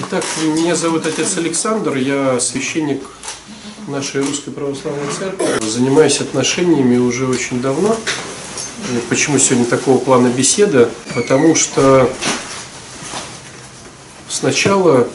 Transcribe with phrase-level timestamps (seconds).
[0.00, 3.02] Итак, меня зовут отец Александр, я священник
[3.86, 5.46] нашей Русской Православной Церкви.
[5.64, 7.96] Занимаюсь отношениями уже очень давно.
[9.08, 10.90] Почему сегодня такого плана беседа?
[11.14, 12.10] Потому что
[14.28, 15.06] сначала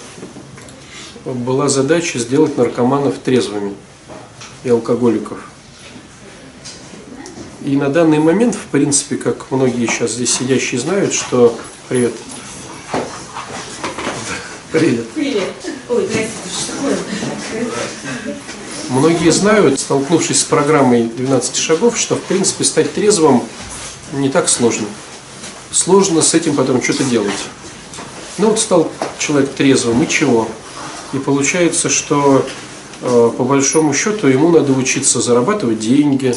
[1.25, 3.75] была задача сделать наркоманов трезвыми
[4.63, 5.39] и алкоголиков.
[7.65, 11.57] И на данный момент, в принципе, как многие сейчас здесь сидящие знают, что...
[11.89, 12.13] Привет.
[12.13, 12.38] Привет.
[14.71, 15.05] Привет.
[15.89, 16.97] Ой, что такое?
[18.89, 23.41] Многие знают, столкнувшись с программой 12 шагов, что в принципе стать трезвым
[24.13, 24.85] не так сложно.
[25.71, 27.33] Сложно с этим потом что-то делать.
[28.37, 30.47] Ну вот стал человек трезвым, и чего?
[31.13, 32.45] И получается, что
[33.01, 36.35] э, по большому счету ему надо учиться зарабатывать деньги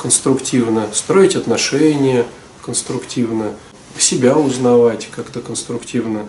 [0.00, 2.24] конструктивно, строить отношения
[2.62, 3.54] конструктивно,
[3.98, 6.28] себя узнавать как-то конструктивно.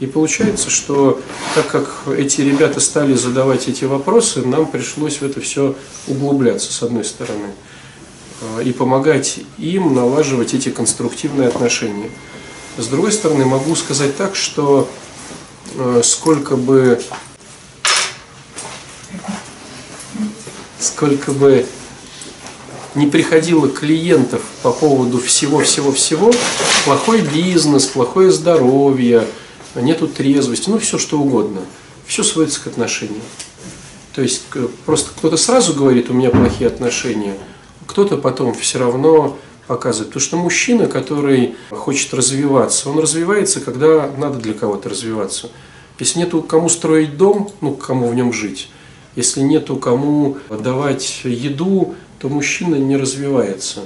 [0.00, 1.20] И получается, что
[1.54, 5.76] так как эти ребята стали задавать эти вопросы, нам пришлось в это все
[6.08, 7.54] углубляться, с одной стороны,
[8.40, 12.10] э, и помогать им налаживать эти конструктивные отношения.
[12.76, 14.90] С другой стороны, могу сказать так, что
[15.76, 17.00] э, сколько бы
[20.80, 21.66] сколько бы
[22.94, 26.32] не приходило клиентов по поводу всего-всего-всего,
[26.84, 29.26] плохой бизнес, плохое здоровье,
[29.80, 31.60] нету трезвости, ну все что угодно.
[32.06, 33.22] Все сводится к отношениям.
[34.14, 34.42] То есть
[34.84, 37.34] просто кто-то сразу говорит, у меня плохие отношения,
[37.86, 39.36] кто-то потом все равно
[39.66, 40.08] показывает.
[40.10, 45.50] Потому что мужчина, который хочет развиваться, он развивается, когда надо для кого-то развиваться.
[45.98, 48.68] Если нету кому строить дом, ну, кому в нем жить,
[49.16, 53.82] если нету кому давать еду, то мужчина не развивается.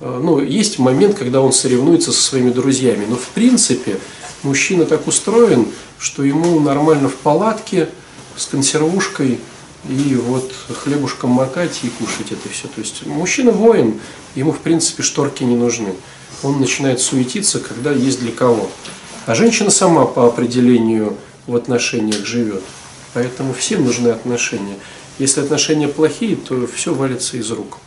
[0.00, 3.98] Ну, есть момент, когда он соревнуется со своими друзьями, но в принципе
[4.42, 5.66] мужчина так устроен,
[5.98, 7.88] что ему нормально в палатке
[8.36, 9.40] с консервушкой
[9.88, 12.68] и вот хлебушком макать и кушать это все.
[12.68, 14.00] То есть мужчина воин,
[14.34, 15.94] ему в принципе шторки не нужны.
[16.42, 18.68] Он начинает суетиться, когда есть для кого.
[19.26, 22.62] А женщина сама по определению в отношениях живет.
[23.14, 24.76] Поэтому всем нужны отношения.
[25.18, 27.78] Если отношения плохие, то все валится из рук.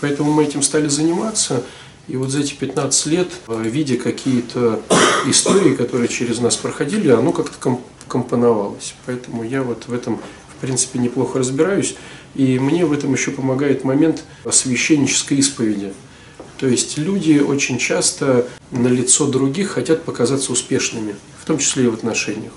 [0.00, 1.62] Поэтому мы этим стали заниматься.
[2.10, 4.82] И вот за эти 15 лет, э, видя какие-то
[5.28, 7.78] истории, которые через нас проходили, оно как-то
[8.08, 8.94] компоновалось.
[9.06, 11.94] Поэтому я вот в этом, в принципе, неплохо разбираюсь.
[12.34, 15.92] И мне в этом еще помогает момент священнической исповеди.
[16.58, 21.88] То есть люди очень часто на лицо других хотят показаться успешными, в том числе и
[21.88, 22.52] в отношениях.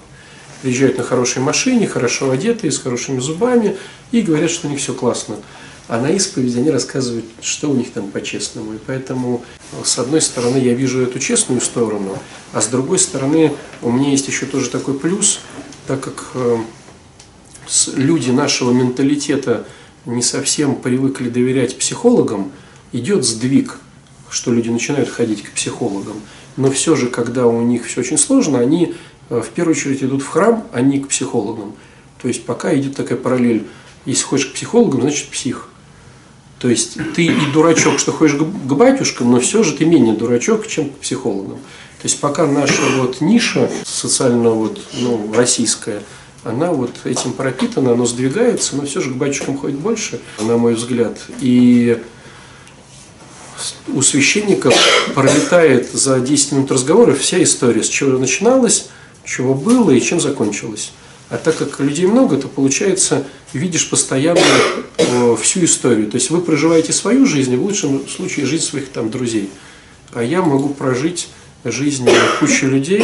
[0.63, 3.77] Приезжают на хорошей машине, хорошо одетые, с хорошими зубами
[4.11, 5.35] и говорят, что у них все классно.
[5.87, 8.73] А на исповеди они рассказывают, что у них там по-честному.
[8.73, 9.43] И поэтому,
[9.83, 12.17] с одной стороны, я вижу эту честную сторону,
[12.53, 15.39] а с другой стороны, у меня есть еще тоже такой плюс,
[15.87, 16.57] так как э,
[17.95, 19.65] люди нашего менталитета
[20.05, 22.51] не совсем привыкли доверять психологам,
[22.91, 23.77] идет сдвиг,
[24.29, 26.21] что люди начинают ходить к психологам.
[26.55, 28.95] Но все же, когда у них все очень сложно, они
[29.29, 31.75] э, в первую очередь идут в храм, а не к психологам.
[32.21, 33.67] То есть пока идет такая параллель.
[34.05, 35.69] Если хочешь к психологам, значит псих.
[36.63, 40.65] То есть ты и дурачок, что ходишь к батюшкам, но все же ты менее дурачок,
[40.65, 41.57] чем к психологам.
[41.57, 46.01] То есть пока наша вот ниша социально вот, ну, российская,
[46.45, 50.75] она вот этим пропитана, она сдвигается, но все же к батюшкам ходит больше, на мой
[50.75, 51.17] взгляд.
[51.41, 52.01] И
[53.89, 54.73] у священников
[55.15, 58.87] пролетает за 10 минут разговора вся история, с чего начиналась,
[59.25, 60.93] чего было и чем закончилось.
[61.29, 64.41] А так как людей много, то получается, видишь постоянно
[64.97, 66.09] э, всю историю.
[66.09, 69.49] То есть вы проживаете свою жизнь, в лучшем случае жизнь своих там друзей.
[70.11, 71.29] А я могу прожить
[71.63, 72.07] жизнь
[72.39, 73.03] кучи людей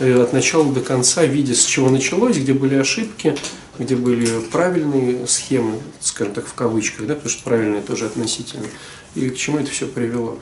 [0.00, 3.36] э, от начала до конца, видя, с чего началось, где были ошибки,
[3.78, 8.66] где были правильные схемы, скажем так, в кавычках, да, потому что правильные тоже относительно,
[9.14, 10.38] и к чему это все привело.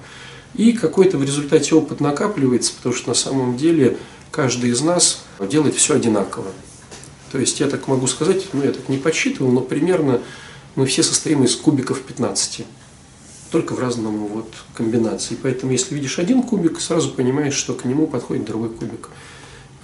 [0.55, 3.99] И какой-то в результате опыт накапливается, потому что на самом деле
[4.31, 6.47] каждый из нас делает все одинаково.
[7.33, 10.21] То есть я так могу сказать, ну я так не подсчитывал, но примерно
[10.75, 12.65] мы все состоим из кубиков 15,
[13.51, 15.37] только в разном вот комбинации.
[15.41, 19.09] Поэтому если видишь один кубик, сразу понимаешь, что к нему подходит другой кубик.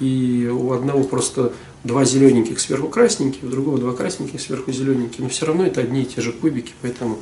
[0.00, 1.52] И у одного просто
[1.84, 6.02] два зелененьких сверху красненьких, у другого два красненьких сверху зелененьких, но все равно это одни
[6.02, 7.18] и те же кубики, поэтому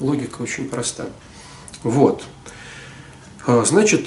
[0.00, 1.06] логика очень проста.
[1.82, 2.22] Вот.
[3.46, 4.06] А, значит,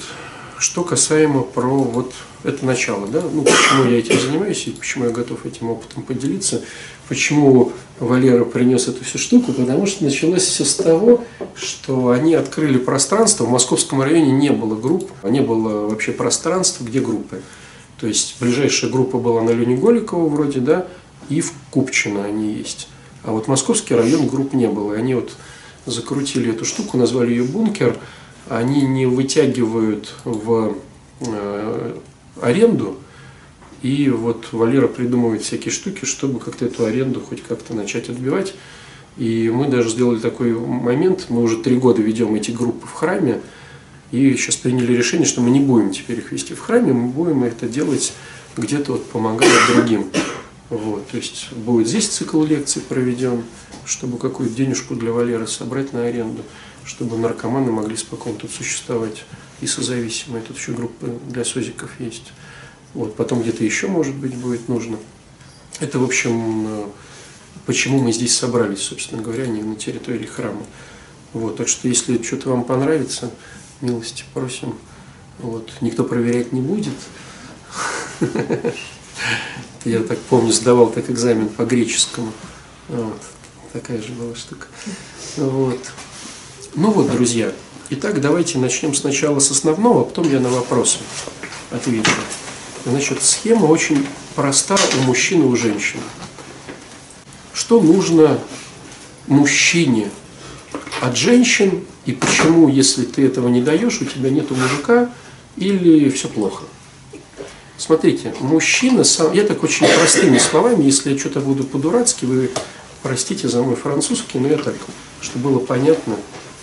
[0.59, 2.13] что касаемо про вот
[2.43, 6.61] это начало, да, ну почему я этим занимаюсь и почему я готов этим опытом поделиться,
[7.07, 11.23] почему Валера принес эту всю штуку, потому что началось все с того,
[11.55, 16.99] что они открыли пространство, в московском районе не было групп, не было вообще пространства, где
[16.99, 17.41] группы.
[17.99, 20.87] То есть ближайшая группа была на Лене Голикова вроде, да,
[21.29, 22.87] и в Купчино они есть.
[23.23, 24.93] А вот московский район групп не было.
[24.93, 25.31] И они вот
[25.85, 27.97] закрутили эту штуку, назвали ее бункер.
[28.49, 30.75] Они не вытягивают в
[31.21, 31.97] э,
[32.41, 32.97] аренду.
[33.81, 38.55] И вот Валера придумывает всякие штуки, чтобы как-то эту аренду хоть как-то начать отбивать.
[39.17, 43.41] И мы даже сделали такой момент, мы уже три года ведем эти группы в храме,
[44.11, 47.43] и сейчас приняли решение, что мы не будем теперь их вести в храме, мы будем
[47.43, 48.13] это делать
[48.55, 50.09] где-то вот помогая другим.
[50.69, 53.43] Вот, то есть будет здесь цикл лекций проведен,
[53.85, 56.43] чтобы какую-то денежку для Валеры собрать на аренду,
[56.85, 59.25] чтобы наркоманы могли спокойно тут существовать
[59.61, 60.43] и созависимые.
[60.43, 62.31] Тут еще группа для созиков есть.
[62.93, 64.97] Вот, потом где-то еще, может быть, будет нужно.
[65.79, 66.85] Это, в общем, э,
[67.65, 70.65] почему мы здесь собрались, собственно говоря, не на территории храма.
[71.33, 73.31] Вот, так что, если что-то вам понравится,
[73.81, 74.75] милости просим.
[75.37, 76.95] Вот, никто проверять не будет.
[79.85, 82.33] Я так помню, сдавал так экзамен по греческому.
[82.87, 83.21] Вот,
[83.71, 84.67] такая же была штука.
[85.37, 85.79] Вот.
[86.75, 87.51] Ну вот, друзья.
[87.89, 90.99] Итак, давайте начнем сначала с основного, а потом я на вопросы
[91.71, 92.11] отвечу.
[92.85, 94.05] Значит, схема очень
[94.35, 96.03] проста у мужчины и у женщины.
[97.53, 98.39] Что нужно
[99.25, 100.11] мужчине
[101.01, 105.09] от женщин и почему, если ты этого не даешь, у тебя нет мужика
[105.57, 106.65] или все плохо.
[107.77, 112.51] Смотрите, мужчина сам, я так очень простыми словами, если я что-то буду по-дурацки, вы
[113.01, 114.75] простите за мой французский, но я так,
[115.21, 116.15] чтобы было понятно,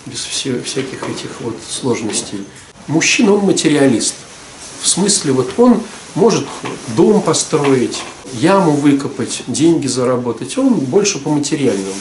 [0.06, 2.44] без всяких этих вот сложностей.
[2.86, 4.14] Мужчина, он материалист.
[4.80, 5.80] В смысле, вот он
[6.14, 6.46] может
[6.96, 8.02] дом построить,
[8.34, 10.56] яму выкопать, деньги заработать.
[10.58, 11.94] Он больше по материальному.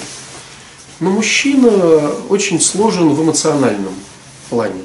[1.00, 3.94] Но мужчина очень сложен в эмоциональном
[4.50, 4.81] плане.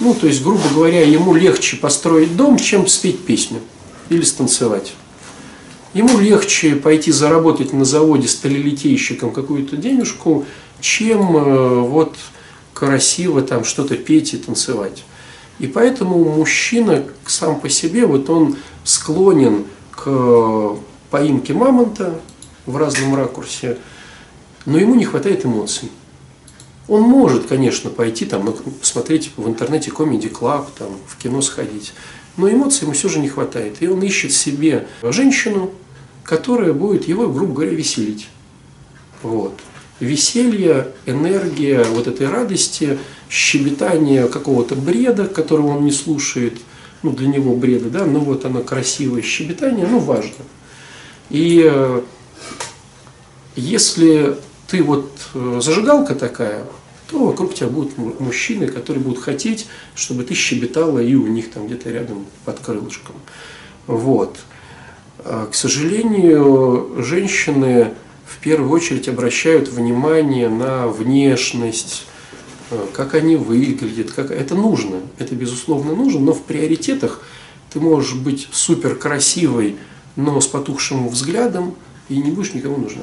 [0.00, 3.60] Ну, то есть, грубо говоря, ему легче построить дом, чем спеть песню
[4.08, 4.94] или станцевать.
[5.92, 10.46] Ему легче пойти заработать на заводе сталелитейщиком какую-то денежку,
[10.80, 12.16] чем э, вот
[12.72, 15.04] красиво там что-то петь и танцевать.
[15.58, 20.76] И поэтому мужчина сам по себе, вот он склонен к
[21.10, 22.20] поимке мамонта
[22.66, 23.76] в разном ракурсе,
[24.64, 25.90] но ему не хватает эмоций.
[26.88, 31.92] Он может, конечно, пойти там, ну, посмотреть в интернете Comedy Club, там, в кино сходить,
[32.36, 33.76] но эмоций ему все же не хватает.
[33.80, 35.72] И он ищет себе женщину,
[36.24, 38.28] которая будет его, грубо говоря, веселить.
[39.22, 39.58] Вот.
[40.00, 42.98] Веселье, энергия вот этой радости–
[43.30, 46.58] щебетание какого-то бреда, которого он не слушает,
[47.02, 50.44] ну, для него бреда, да, но вот оно красивое щебетание, ну, важно.
[51.30, 52.02] И э,
[53.54, 54.36] если
[54.66, 56.64] ты вот э, зажигалка такая,
[57.10, 61.66] то вокруг тебя будут мужчины, которые будут хотеть, чтобы ты щебетала и у них там
[61.66, 63.16] где-то рядом под крылышком.
[63.86, 64.38] Вот.
[65.18, 67.94] А, к сожалению, женщины
[68.26, 72.06] в первую очередь обращают внимание на внешность,
[72.70, 74.30] Э, как они выглядят, как...
[74.30, 77.20] это нужно, это безусловно нужно, но в приоритетах
[77.70, 79.76] ты можешь быть супер красивой,
[80.16, 81.74] но с потухшим взглядом,
[82.08, 83.02] и не будешь никому нужна.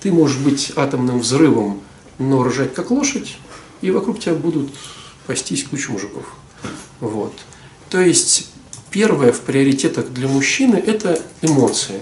[0.00, 1.80] Ты можешь быть атомным взрывом,
[2.18, 3.36] но ржать как лошадь,
[3.80, 4.70] и вокруг тебя будут
[5.26, 6.34] пастись куча мужиков.
[7.00, 7.32] Вот.
[7.90, 8.50] То есть
[8.90, 12.00] первое в приоритетах для мужчины– это эмоции.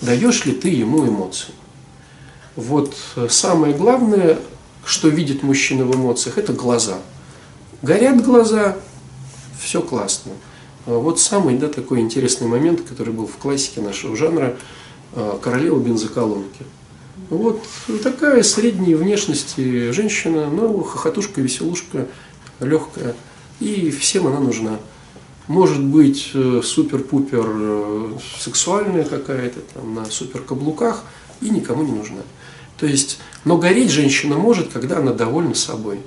[0.00, 1.52] Даешь ли ты ему эмоции?
[2.54, 4.38] Вот э, самое главное
[4.86, 6.98] что видит мужчина в эмоциях, это глаза.
[7.82, 8.76] Горят глаза,
[9.60, 10.32] все классно.
[10.86, 14.56] А вот самый да, такой интересный момент, который был в классике нашего жанра,
[15.12, 16.64] а, королева бензоколонки.
[17.30, 17.62] Вот
[18.02, 22.06] такая средней внешности женщина, но хохотушка, веселушка,
[22.60, 23.14] легкая.
[23.58, 24.78] И всем она нужна.
[25.48, 31.04] Может быть э, супер-пупер э, сексуальная какая-то, там, на супер каблуках,
[31.40, 32.22] и никому не нужна.
[32.78, 36.00] То есть, но гореть женщина может, когда она довольна собой.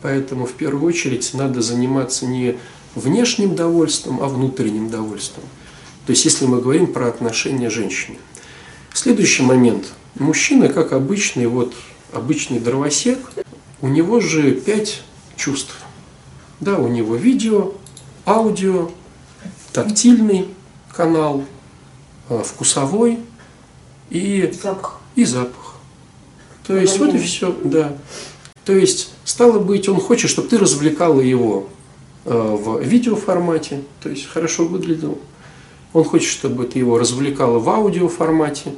[0.00, 2.56] Поэтому в первую очередь надо заниматься не
[2.94, 5.44] внешним довольством, а внутренним довольством.
[6.06, 8.18] То есть, если мы говорим про отношения женщины.
[8.94, 9.92] Следующий момент.
[10.18, 11.74] Мужчина, как обычный, вот,
[12.12, 13.18] обычный дровосек,
[13.80, 15.02] у него же пять
[15.36, 15.74] чувств.
[16.60, 17.72] Да, у него видео,
[18.26, 18.90] аудио,
[19.72, 20.48] тактильный
[20.94, 21.44] канал,
[22.28, 23.18] э, вкусовой
[24.10, 25.76] и запах и запах.
[26.66, 27.96] То есть вот и все, да.
[28.64, 31.68] То есть, стало быть, он хочет, чтобы ты развлекала его
[32.24, 35.18] э, в видеоформате, то есть хорошо выглядел.
[35.92, 38.72] Он хочет, чтобы ты его развлекала в аудиоформате,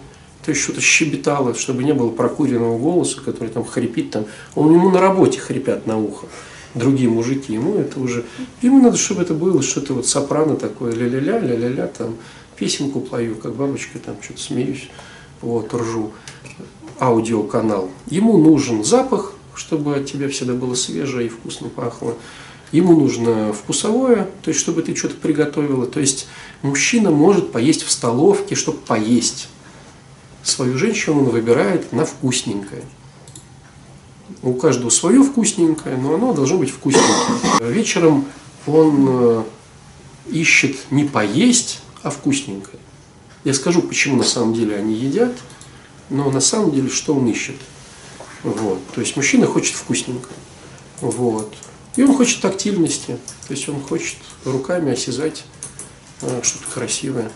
[0.45, 4.27] то есть что-то щебетало, чтобы не было прокуренного голоса, который там хрипит там.
[4.55, 6.27] Он ему на работе хрипят на ухо.
[6.75, 8.25] другие мужики, ему это уже,
[8.61, 12.17] ему надо, чтобы это было что-то вот сопрано такое, ля-ля-ля, ля-ля-ля, там,
[12.57, 14.91] песенку пою, как бабочка, там, что-то смеюсь,
[15.41, 16.13] вот, ржу,
[17.01, 17.91] аудиоканал.
[18.09, 22.17] Ему нужен запах, чтобы от тебя всегда было свежее и вкусно пахло.
[22.75, 25.87] Ему нужно вкусовое, то есть чтобы ты что-то приготовила.
[25.87, 26.27] То есть
[26.63, 29.49] мужчина может поесть в столовке, чтобы поесть.
[30.43, 32.83] Свою женщину он выбирает на вкусненькое.
[34.43, 37.71] У каждого свое вкусненькое, но оно должно быть вкусненькое.
[37.71, 38.25] Вечером
[38.67, 39.45] он э,
[40.33, 42.81] ищет не поесть, а вкусненькое.
[43.45, 45.37] Я скажу, почему на самом деле они едят,
[46.11, 47.55] но на самом деле что он ищет.
[48.43, 48.81] Вот.
[48.97, 50.35] То есть мужчина хочет вкусненькое.
[51.01, 51.55] Вот.
[51.97, 55.45] И он хочет тактильности, то есть он хочет руками осязать
[56.23, 57.31] э, что-то красивое.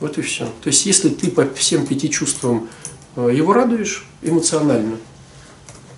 [0.00, 0.46] Вот и все.
[0.62, 2.68] То есть если ты по всем пяти чувствам
[3.16, 4.98] э, его радуешь эмоционально,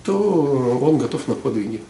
[0.03, 1.81] то он готов на подвиги.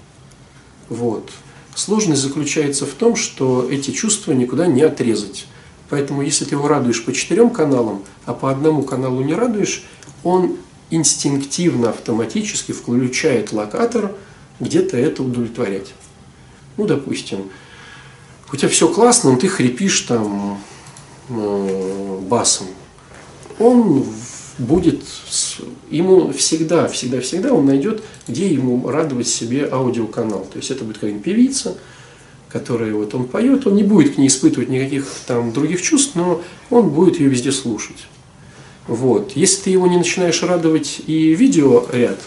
[0.90, 1.30] Вот.
[1.76, 5.48] Сложность заключается в том, что эти чувства никуда не отрезать.
[5.90, 9.86] Поэтому если ты его радуешь по четырем каналам, а по одному каналу не радуешь,
[10.24, 10.58] он
[10.90, 14.16] инстинктивно, автоматически включает локатор
[14.60, 15.94] где-то это удовлетворять.
[16.80, 17.50] Ну, допустим,
[18.54, 20.62] у тебя все классно, но ты хрипишь там
[21.28, 22.68] э, басом.
[23.60, 24.06] Он
[24.58, 25.04] будет,
[25.90, 30.48] ему всегда, всегда, всегда он найдет, где ему радовать себе аудиоканал.
[30.50, 31.78] То есть это будет какая-нибудь певица,
[32.48, 36.42] которая вот он поет, он не будет к ней испытывать никаких там других чувств, но
[36.70, 38.08] он будет ее везде слушать.
[38.88, 39.34] Вот.
[39.36, 42.20] Если ты его не начинаешь радовать и видеоряд,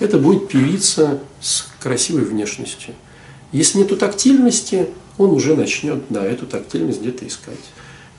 [0.00, 2.94] это будет певица с красивой внешностью.
[3.56, 7.56] Если нету тактильности, он уже начнет, да, эту тактильность где-то искать.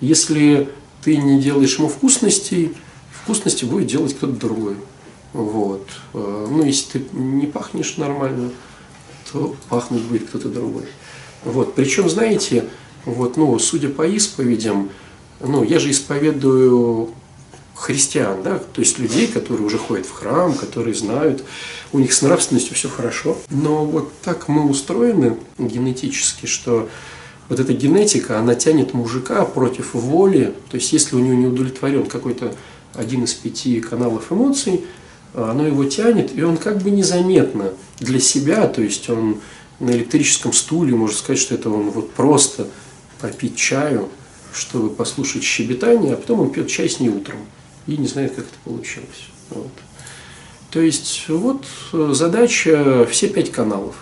[0.02, 0.68] Если
[1.04, 2.76] ты не делаешь ему вкусностей,
[3.12, 4.78] вкусности будет делать кто-то другой.
[5.34, 5.88] Вот.
[6.16, 8.50] Э, ну, если ты не пахнешь нормально,
[9.32, 10.86] то пахнуть будет кто-то другой.
[11.46, 11.76] Вот.
[11.76, 12.68] Причем, знаете,
[13.06, 14.90] вот, ну, судя по исповедям,
[15.40, 17.12] ну, я же исповедую
[17.78, 21.44] христиан, да, то есть людей, которые уже ходят в храм, которые знают,
[21.94, 23.38] у них с нравственностью все хорошо.
[23.50, 26.90] Но вот так мы устроены генетически, что
[27.50, 32.08] вот эта генетика, она тянет мужика против воли, то есть если у него не удовлетворен
[32.08, 32.54] какой-то
[32.96, 34.84] один из пяти каналов эмоций,
[35.36, 39.40] оно его тянет, и он как бы незаметно для себя, то есть он
[39.80, 42.68] на электрическом стуле, можно сказать, что это он вот просто
[43.22, 44.10] попить чаю,
[44.52, 47.38] чтобы послушать щебетание, а потом он пьет чай с ней утром
[47.88, 49.30] и не знает, как это получилось.
[49.50, 49.72] Вот.
[50.72, 53.96] То есть вот э, задача все пять каналов.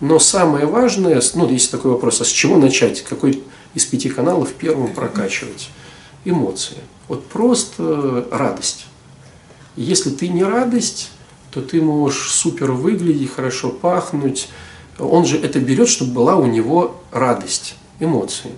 [0.00, 3.02] Но самое важное, ну, есть такой вопрос, а с чего начать?
[3.02, 3.42] Какой
[3.74, 5.70] из пяти каналов первым прокачивать?
[6.24, 6.78] Эмоции.
[7.08, 8.86] Вот просто радость.
[9.76, 11.10] Если ты не радость,
[11.50, 14.48] то ты можешь супер выглядеть, хорошо пахнуть.
[14.98, 18.50] Он же это берет, чтобы была у него радость, эмоции.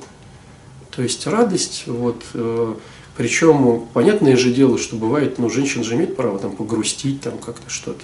[0.91, 2.75] То есть радость, вот, э,
[3.21, 7.69] причем, понятное же дело, что бывает, ну, женщина же имеет право там погрустить, там как-то
[7.69, 8.03] что-то.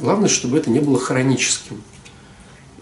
[0.00, 1.84] Главное, чтобы это не было хроническим.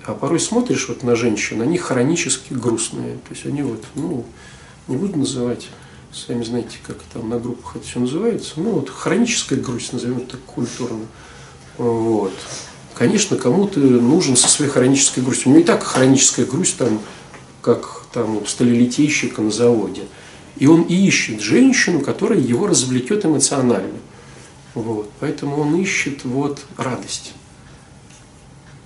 [0.06, 3.16] А порой смотришь вот на женщин, они хронически грустные.
[3.28, 4.24] То есть они вот, ну,
[4.88, 5.68] не буду называть,
[6.10, 8.54] сами знаете, как там на группах это все называется.
[8.56, 11.04] Ну, вот хроническая грусть, назовем это так культурно.
[11.76, 12.32] Вот.
[12.94, 15.48] Конечно, кому-то нужен со своей хронической грустью.
[15.48, 16.98] У него и так хроническая грусть, там,
[17.60, 20.04] как там у сталелитейщика на заводе.
[20.56, 23.98] И он ищет женщину, которая его развлекет эмоционально.
[24.74, 25.10] Вот.
[25.20, 27.32] Поэтому он ищет вот радость.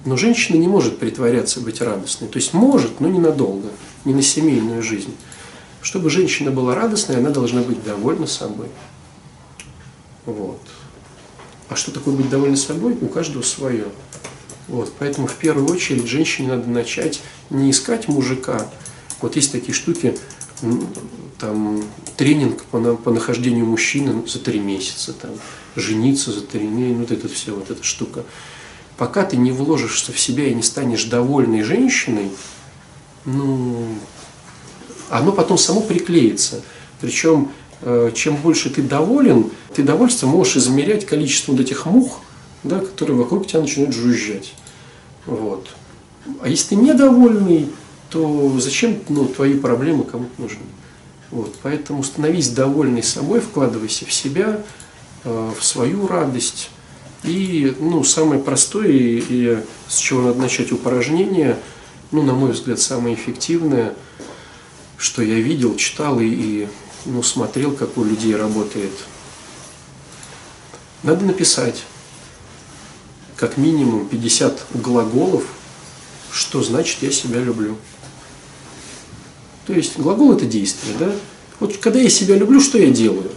[0.05, 2.29] Но женщина не может притворяться быть радостной.
[2.29, 3.69] То есть может, но ненадолго,
[4.05, 5.15] не на семейную жизнь.
[5.83, 8.69] Чтобы женщина была радостной, она должна быть довольна собой.
[10.25, 10.61] Вот.
[11.69, 12.97] А что такое быть довольна собой?
[13.01, 13.87] У каждого свое.
[14.69, 14.93] Вот.
[14.99, 17.21] Поэтому в первую очередь женщине надо начать
[17.51, 18.67] не искать мужика.
[19.21, 20.17] Вот есть такие штуки,
[21.39, 21.83] там
[22.17, 25.31] тренинг по, на, по нахождению мужчины за три месяца, там,
[25.77, 28.25] жениться за три месяца, ну, вот это все, вот эта штука.
[28.97, 32.31] Пока ты не вложишься в себя и не станешь довольной женщиной,
[33.25, 33.87] ну,
[35.11, 36.63] оно потом само приклеится.
[37.01, 42.21] Причем, э, чем больше ты доволен, ты довольство можешь измерять количеством вот этих мух,
[42.65, 44.55] да, которые вокруг тебя начинают жужжать.
[45.27, 45.69] Вот.
[46.41, 47.69] А если ты недовольный,
[48.11, 50.63] то зачем ну, твои проблемы кому-то нужны?
[51.31, 54.63] Вот, поэтому становись довольный собой, вкладывайся в себя,
[55.25, 56.71] э, в свою радость.
[57.25, 61.59] И ну, самое простое, и, и с чего надо начать упражнение,
[62.13, 63.95] ну, на мой взгляд, самое эффективное,
[64.97, 66.69] что я видел, читал и, и
[67.05, 68.93] ну, смотрел, как у людей работает.
[71.03, 71.85] Надо написать
[73.37, 75.45] как минимум 50 глаголов,
[76.33, 77.77] что значит я себя люблю.
[79.69, 81.13] То есть глагол это действие, да?
[81.61, 83.31] Вот когда я себя люблю, что я делаю?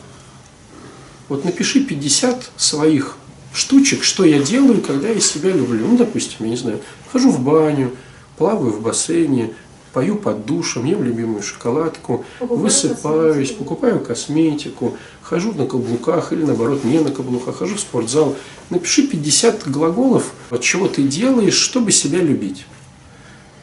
[1.28, 3.18] Вот напиши 50 своих
[3.54, 5.86] штучек, что я делаю, когда я себя люблю.
[5.86, 6.80] Ну, допустим, я не знаю,
[7.12, 7.92] хожу в баню,
[8.38, 9.54] плаваю в бассейне,
[9.92, 13.64] пою под душем, ем любимую шоколадку, покупаю высыпаюсь, косметику.
[13.64, 18.38] покупаю косметику, хожу на каблуках или наоборот не на каблуках, хожу в спортзал.
[18.70, 22.66] Напиши 50 глаголов, от чего ты делаешь, чтобы себя любить.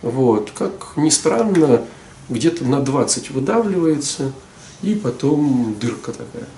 [0.03, 0.51] Вот.
[0.51, 1.83] Как ни странно,
[2.29, 4.33] где-то на 20 выдавливается,
[4.83, 6.49] и потом дырка такая.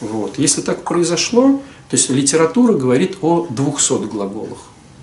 [0.00, 0.38] Вот.
[0.38, 4.58] Если так произошло, то есть литература говорит о 200 глаголах.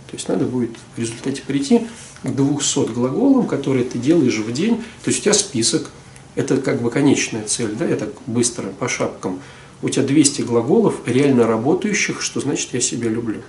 [0.10, 1.88] То есть надо будет в результате прийти
[2.24, 4.78] к 200 глаголам, которые ты делаешь в день.
[5.04, 5.92] То есть у тебя список,
[6.36, 9.40] это как бы конечная цель, да, я так быстро по шапкам.
[9.82, 13.42] У тебя 200 глаголов реально работающих, что значит я себя люблю.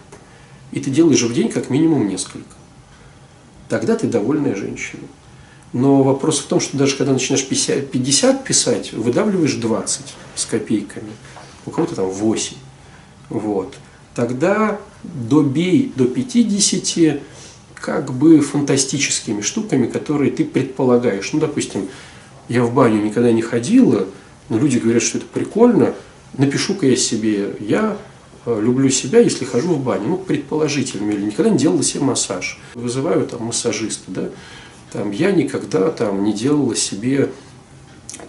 [0.73, 2.45] И ты делаешь в день как минимум несколько.
[3.69, 5.05] Тогда ты довольная женщина.
[5.73, 11.11] Но вопрос в том, что даже когда начинаешь 50, 50 писать, выдавливаешь 20 с копейками,
[11.67, 12.57] у кого-то там 8.
[13.29, 13.75] Вот.
[14.15, 17.21] Тогда добей до 50
[17.75, 21.33] как бы фантастическими штуками, которые ты предполагаешь.
[21.33, 21.89] Ну, допустим,
[22.49, 24.07] я в баню никогда не ходила,
[24.49, 25.95] но люди говорят, что это прикольно.
[26.37, 27.97] Напишу-ка я себе, я
[28.47, 30.09] э, люблю себя, если хожу в баню.
[30.09, 32.59] Ну, предположительно, или никогда не делала себе массаж.
[32.75, 34.31] Вызываю там массажиста, да.
[34.93, 37.31] Там, я никогда там не делала себе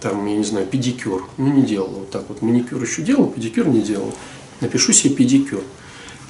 [0.00, 1.28] там, я не знаю, педикюр.
[1.36, 2.00] Ну, не делала.
[2.00, 4.14] Вот так вот маникюр еще делал, педикюр не делал.
[4.60, 5.62] Напишу себе педикюр.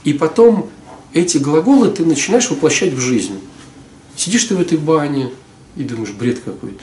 [0.04, 0.68] И потом
[1.12, 3.40] эти глаголы ты начинаешь воплощать в жизнь.
[4.16, 5.30] Сидишь ты в этой бане
[5.76, 6.82] и думаешь, бред какой-то.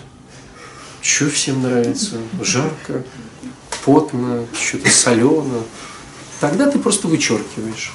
[1.01, 2.17] Что всем нравится?
[2.41, 3.03] Жарко,
[3.85, 5.63] потно, что-то солено.
[6.39, 7.93] Тогда ты просто вычеркиваешь.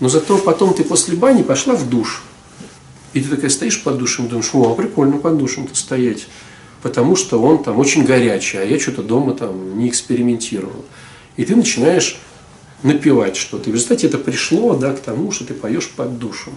[0.00, 2.22] Но зато потом ты после бани пошла в душ.
[3.12, 6.26] И ты такая стоишь под душем думаешь, о, прикольно под душем-то стоять.
[6.82, 10.84] Потому что он там очень горячий, а я что-то дома там не экспериментировал.
[11.36, 12.18] И ты начинаешь
[12.82, 13.68] напевать что-то.
[13.68, 16.52] И в результате это пришло да, к тому, что ты поешь под душем.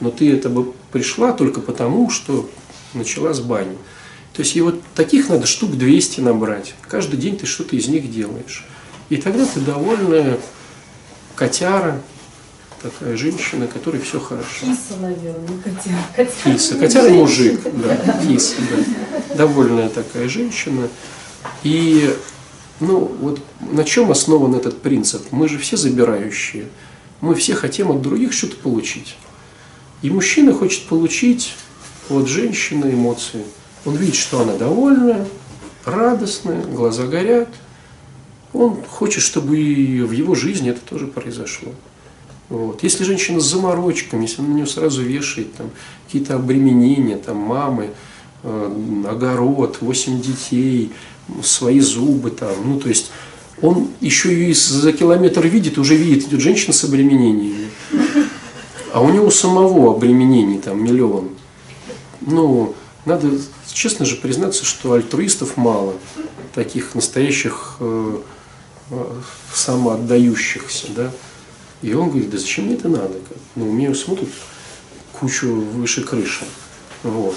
[0.00, 2.48] Но ты это бы пришла только потому, что
[2.94, 3.76] начала с бани.
[4.32, 6.74] То есть и вот таких надо штук 200 набрать.
[6.88, 8.66] Каждый день ты что-то из них делаешь.
[9.08, 10.38] И тогда ты довольная
[11.34, 12.00] котяра,
[12.82, 14.66] такая женщина, которой все хорошо.
[14.66, 16.04] Киса, наверное, не котяра.
[16.16, 16.74] котяра киса.
[16.76, 19.34] Котяра мужик, да, киса, да.
[19.36, 20.88] Довольная такая женщина.
[21.62, 22.14] И
[22.80, 25.22] ну, вот на чем основан этот принцип?
[25.30, 26.66] Мы же все забирающие.
[27.20, 29.16] Мы все хотим от других что-то получить.
[30.02, 31.54] И мужчина хочет получить
[32.08, 33.44] от женщины эмоции.
[33.84, 35.26] Он видит, что она довольная,
[35.84, 37.48] радостная, глаза горят.
[38.54, 41.72] Он хочет, чтобы и в его жизни это тоже произошло.
[42.50, 42.82] Вот.
[42.82, 45.70] Если женщина с заморочками, если он на нее сразу вешает там,
[46.04, 47.90] какие-то обременения, там, мамы,
[48.42, 50.92] э, огород, 8 детей,
[51.42, 53.12] свои зубы там, ну то есть
[53.62, 57.68] он еще и за километр видит, уже видит, идет женщина с обременениями.
[58.92, 61.30] А у него самого обременений там миллион.
[62.22, 63.30] Ну, надо
[63.72, 65.94] честно же признаться, что альтруистов мало,
[66.54, 68.18] таких настоящих э,
[68.90, 69.04] э,
[69.52, 71.10] самоотдающихся, да.
[71.82, 73.14] И он говорит, да зачем мне это надо?
[73.56, 74.28] Ну, умею смотрят
[75.12, 76.44] кучу выше крыши.
[77.02, 77.36] Вот.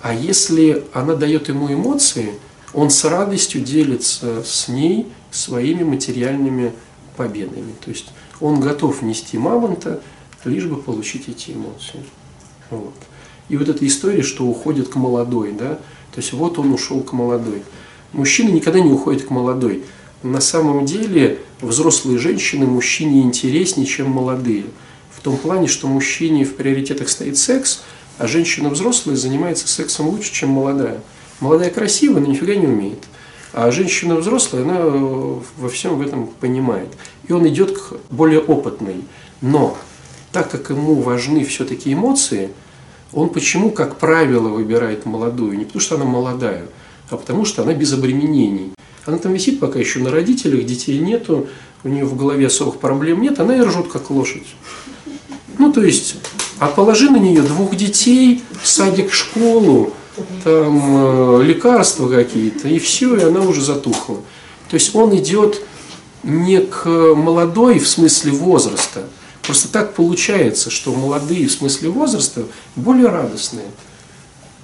[0.00, 2.34] А если она дает ему эмоции,
[2.74, 6.72] он с радостью делится с ней своими материальными
[7.16, 7.74] победами.
[7.84, 8.06] То есть
[8.40, 10.02] он готов нести мамонта,
[10.44, 12.02] лишь бы получить эти эмоции.
[12.70, 12.94] Вот.
[13.48, 15.74] И вот эта история, что уходит к молодой, да,
[16.12, 17.62] то есть вот он ушел к молодой.
[18.12, 19.84] Мужчина никогда не уходит к молодой.
[20.22, 24.64] На самом деле взрослые женщины мужчине интереснее, чем молодые.
[25.10, 27.82] В том плане, что мужчине в приоритетах стоит секс,
[28.18, 31.00] а женщина взрослая занимается сексом лучше, чем молодая.
[31.40, 33.04] Молодая красивая, но нифига не умеет.
[33.52, 36.88] А женщина взрослая, она во всем в этом понимает.
[37.26, 39.04] И он идет к более опытной.
[39.40, 39.76] Но
[40.30, 42.50] так как ему важны все-таки эмоции,
[43.12, 45.58] он почему, как правило, выбирает молодую?
[45.58, 46.64] Не потому что она молодая,
[47.10, 48.72] а потому что она без обременений.
[49.04, 51.48] Она там висит пока еще на родителях, детей нету,
[51.84, 54.46] у нее в голове особых проблем нет, она и ржет как лошадь.
[55.58, 56.16] Ну, то есть,
[56.58, 59.92] а положи на нее двух детей, садик, школу,
[60.44, 64.16] там э, лекарства какие-то, и все, и она уже затухла.
[64.70, 65.62] То есть он идет
[66.22, 69.08] не к молодой в смысле возраста.
[69.42, 72.44] Просто так получается, что молодые в смысле возраста
[72.76, 73.66] более радостные.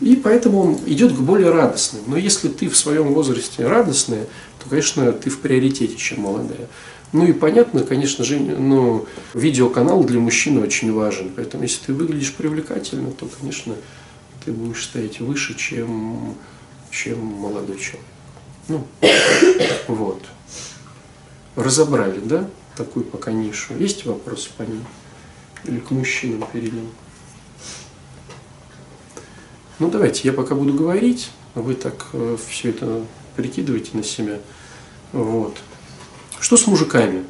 [0.00, 2.02] И поэтому он идет к более радостным.
[2.06, 4.26] Но если ты в своем возрасте радостная,
[4.62, 6.68] то, конечно, ты в приоритете, чем молодая.
[7.12, 11.32] Ну и понятно, конечно же, ну, видеоканал для мужчины очень важен.
[11.34, 13.74] Поэтому если ты выглядишь привлекательно, то, конечно,
[14.44, 16.34] ты будешь стоять выше, чем,
[16.90, 18.06] чем молодой человек.
[18.68, 18.86] Ну,
[19.88, 20.22] вот.
[21.56, 23.74] Разобрали, да, такую пока нишу.
[23.76, 24.84] Есть вопросы по ним?
[25.64, 26.88] Или к мужчинам перейдем?
[29.78, 33.02] Ну, давайте, я пока буду говорить, вы так э, все это
[33.36, 34.38] прикидываете на себя.
[35.12, 35.56] Вот.
[36.40, 37.24] Что с мужиками?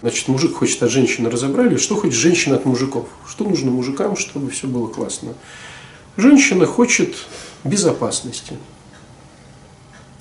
[0.00, 3.08] Значит, мужик хочет от женщины разобрали, что хочет женщина от мужиков?
[3.26, 5.34] Что нужно мужикам, чтобы все было классно?
[6.16, 7.16] Женщина хочет
[7.64, 8.52] безопасности.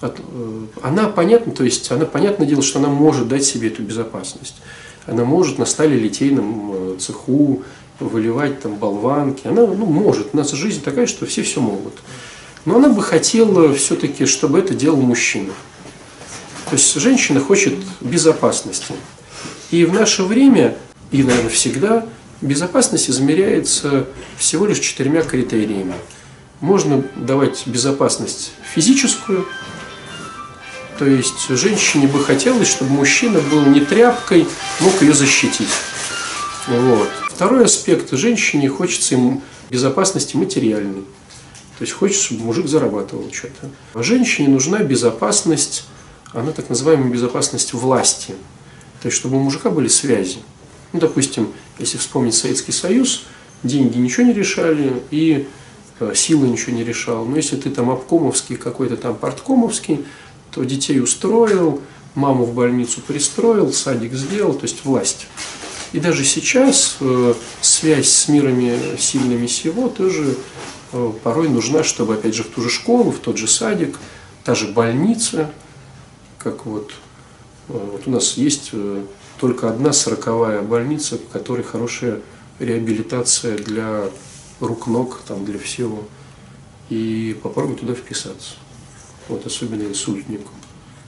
[0.01, 3.83] От, э, она понятно, то есть она понятное дело, что она может дать себе эту
[3.83, 4.55] безопасность.
[5.05, 7.61] Она может на стале литейном э, цеху
[7.99, 9.47] выливать там болванки.
[9.47, 10.29] Она ну, может.
[10.33, 11.93] У нас жизнь такая, что все все могут.
[12.65, 15.53] Но она бы хотела все-таки, чтобы это делал мужчина.
[16.69, 18.93] То есть женщина хочет безопасности.
[19.71, 20.75] И в наше время,
[21.11, 22.05] и, наверное, всегда,
[22.41, 24.07] безопасность измеряется
[24.37, 25.93] всего лишь четырьмя критериями.
[26.59, 29.45] Можно давать безопасность физическую,
[30.97, 34.47] то есть женщине бы хотелось, чтобы мужчина был не тряпкой,
[34.79, 35.69] мог ее защитить.
[36.67, 37.09] Вот.
[37.37, 38.11] Второй аспект.
[38.13, 41.03] Женщине хочется ему безопасности материальной.
[41.77, 43.69] То есть хочется, чтобы мужик зарабатывал что-то.
[43.93, 45.85] А женщине нужна безопасность,
[46.33, 48.33] она так называемая безопасность власти.
[49.03, 50.39] То есть чтобы у мужика были связи.
[50.93, 53.25] Ну, допустим, если вспомнить Советский Союз,
[53.61, 55.47] деньги ничего не решали и
[55.99, 57.23] э, силы ничего не решал.
[57.23, 60.05] Но если ты там обкомовский, какой-то там порткомовский,
[60.49, 61.83] то детей устроил,
[62.15, 65.27] маму в больницу пристроил, садик сделал, то есть власть.
[65.93, 70.35] И даже сейчас э, связь с мирами сильными сего тоже
[70.91, 73.97] э, порой нужна, чтобы, опять же, в ту же школу, в тот же садик,
[74.43, 75.51] та же больница,
[76.39, 76.91] как вот,
[77.69, 78.71] э, вот у нас есть
[79.39, 82.21] только одна сороковая больница, в которой хорошая
[82.59, 84.09] реабилитация для
[84.59, 86.03] рук-ног, там, для всего.
[86.89, 88.55] И попробуй туда вписаться.
[89.27, 90.51] Вот, особенно инсультнику.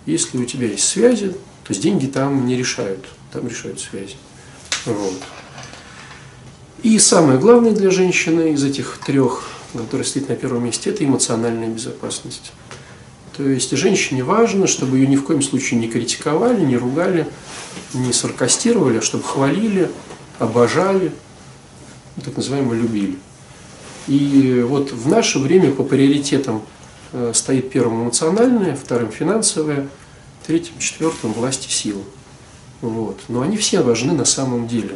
[0.05, 4.15] Если у тебя есть связи, то есть деньги там не решают, там решают связи.
[4.85, 5.21] Вот.
[6.81, 11.67] И самое главное для женщины из этих трех, которые стоит на первом месте, это эмоциональная
[11.67, 12.53] безопасность.
[13.35, 17.27] То есть женщине важно, чтобы ее ни в коем случае не критиковали, не ругали,
[17.93, 19.89] не саркастировали, а чтобы хвалили,
[20.39, 21.11] обожали,
[22.23, 23.17] так называемо любили.
[24.07, 26.63] И вот в наше время по приоритетам
[27.13, 29.87] э, стоит первым эмоциональное, вторым финансовое,
[30.45, 32.01] третьим, четвертым власть и сила.
[32.81, 33.19] Вот.
[33.27, 34.95] Но они все важны на самом деле.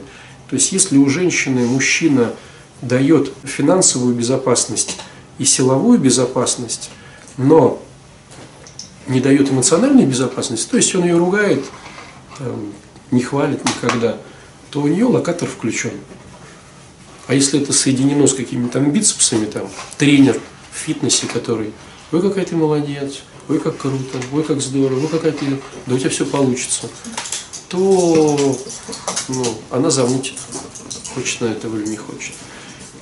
[0.50, 2.34] То есть если у женщины мужчина
[2.82, 4.98] дает финансовую безопасность
[5.38, 6.90] и силовую безопасность,
[7.38, 7.82] но
[9.08, 11.64] не дает эмоциональной безопасности, то есть он ее ругает,
[12.38, 12.74] там,
[13.12, 14.18] не хвалит никогда,
[14.70, 15.92] то у нее локатор включен.
[17.28, 20.40] А если это соединено с какими-то бицепсами, там, тренер
[20.72, 21.74] в фитнесе, который,
[22.12, 25.46] ой, какая ты молодец, ой, как круто, ой, как здорово, ой, какая ты,
[25.86, 26.90] да у тебя все получится
[27.74, 28.56] то
[29.30, 30.36] ну, она замутит,
[31.16, 32.36] хочет на это или не хочет.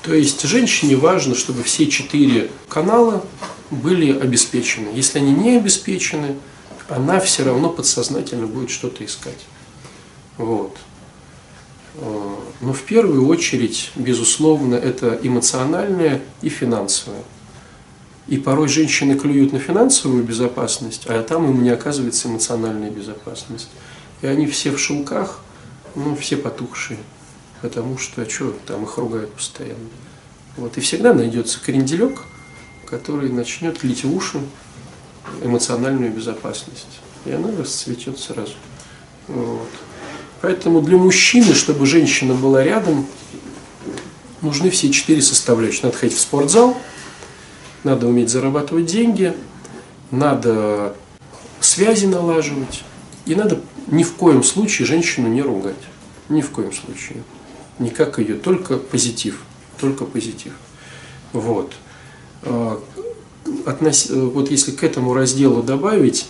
[0.02, 3.26] То есть женщине важно, чтобы все четыре канала
[3.70, 4.88] были обеспечены.
[4.96, 6.38] Если они не обеспечены,
[6.88, 9.40] она все равно подсознательно будет что-то искать.
[10.38, 10.78] Вот.
[11.96, 17.24] А, но в первую очередь, безусловно, это эмоциональное и финансовое.
[18.30, 23.68] И порой женщины клюют на финансовую безопасность, а там им не оказывается эмоциональная безопасность.
[24.22, 25.40] И они все в шелках,
[25.96, 27.00] ну, все потухшие.
[27.62, 29.90] Потому что, что там их ругают постоянно.
[30.58, 30.78] Вот.
[30.78, 32.20] И всегда найдется кренделек,
[32.86, 34.42] который начнет лить в уши
[35.44, 37.00] эмоциональную безопасность.
[37.26, 38.54] И она расцветет сразу.
[39.28, 39.70] Вот.
[40.42, 43.06] Поэтому для мужчины, чтобы женщина была рядом,
[44.42, 45.84] нужны все четыре составляющие.
[45.84, 46.78] Надо ходить в спортзал,
[47.84, 49.36] надо уметь зарабатывать деньги,
[50.10, 50.96] надо
[51.60, 52.84] связи налаживать,
[53.32, 55.76] и надо ни в коем случае женщину не ругать.
[56.28, 57.24] Ни в коем случае.
[57.80, 59.42] Никак ее, только позитив.
[59.80, 60.52] Только позитив.
[61.32, 61.72] Вот.
[62.44, 62.84] А,
[63.66, 64.10] относ...
[64.10, 66.28] Вот если к этому разделу добавить,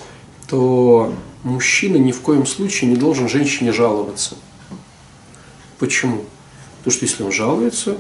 [0.48, 1.12] то
[1.44, 4.36] мужчина ни в коем случае не должен женщине жаловаться.
[5.80, 6.26] Почему?
[6.78, 7.98] Потому что если он жалуется,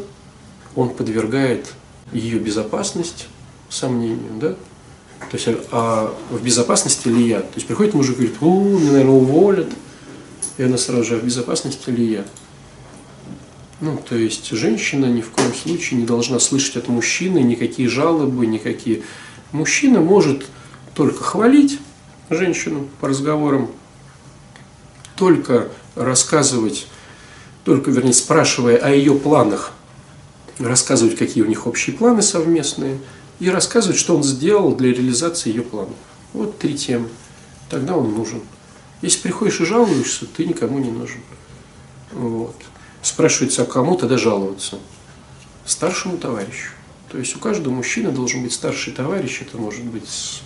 [0.75, 1.73] он подвергает
[2.11, 3.29] ее безопасность
[3.67, 4.55] сомнению, да?
[5.29, 7.39] То есть, а в безопасности ли я?
[7.39, 9.69] То есть приходит мужик и говорит, о, меня, наверное, уволят.
[10.57, 12.25] И она сразу же, а в безопасности ли я?
[13.79, 18.45] Ну, то есть женщина ни в коем случае не должна слышать от мужчины никакие жалобы,
[18.45, 19.01] никакие.
[19.51, 20.45] Мужчина может
[20.93, 21.79] только хвалить
[22.29, 23.71] женщину по разговорам,
[25.15, 26.87] только рассказывать,
[27.63, 29.71] только, вернее, спрашивая о ее планах,
[30.59, 32.99] рассказывать, какие у них общие планы совместные,
[33.41, 35.95] и рассказывать, что он сделал для реализации ее планов.
[36.31, 37.09] Вот три темы.
[37.69, 38.39] Тогда он нужен.
[39.01, 41.21] Если приходишь и жалуешься, ты никому не нужен.
[42.11, 42.55] Вот.
[43.01, 44.77] Спрашивается, а кому тогда жаловаться?
[45.65, 46.73] Старшему товарищу.
[47.11, 50.43] То есть у каждого мужчины должен быть старший товарищ, это может быть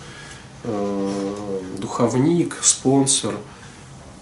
[0.64, 3.34] э, духовник, спонсор,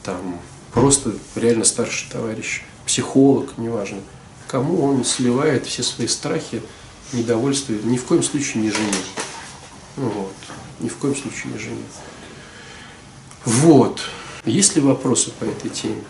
[0.02, 0.40] там,
[0.72, 3.98] просто реально старший товарищ, психолог, неважно.
[4.48, 6.60] Кому он сливает все свои страхи,
[7.12, 8.92] недовольство, ни в коем случае не жене.
[9.96, 10.34] Вот.
[10.80, 11.84] Ни в коем случае не жене.
[13.44, 14.00] Вот.
[14.44, 16.02] Есть ли вопросы по этой теме?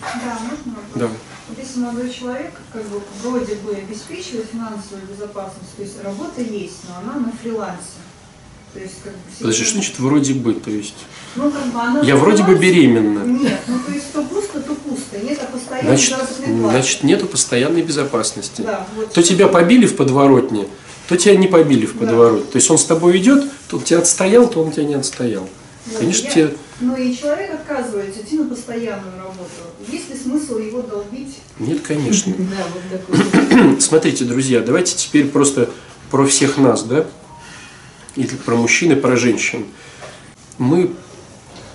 [0.00, 0.94] Да, можно вопрос?
[0.94, 1.08] Да.
[1.48, 6.78] Вот если молодой человек как бы вроде бы обеспечивает финансовую безопасность, то есть работа есть,
[6.88, 7.98] но она на фрилансе.
[8.72, 10.54] То есть как бы все Подожди, что значит вроде бы?
[10.54, 10.94] То есть
[11.34, 13.24] Ну, как бы она я вроде бы беременна.
[13.24, 14.74] Нет, ну то есть то пусто, то
[15.12, 16.14] Нет, постоянно Значит,
[16.46, 18.62] значит, нету постоянной безопасности.
[18.62, 19.12] Да, вот.
[19.12, 20.66] То тебя побили в подворотне,
[21.08, 22.00] то тебя не побили в Да.
[22.06, 22.44] подворотне.
[22.50, 25.48] То есть он с тобой идет, то он тебя отстоял, то он тебя не отстоял.
[25.86, 29.50] Вот, Конечно, я- тебе Ну и человек отказывается идти на постоянную работу.
[29.88, 31.38] Есть ли смысл его долбить?
[31.58, 32.32] нет, конечно.
[32.38, 33.80] Да, вот такой.
[33.80, 35.68] Смотрите, друзья, давайте теперь просто
[36.10, 37.06] про всех нас, да?
[38.16, 39.66] Или про мужчин и про женщин.
[40.58, 40.92] Мы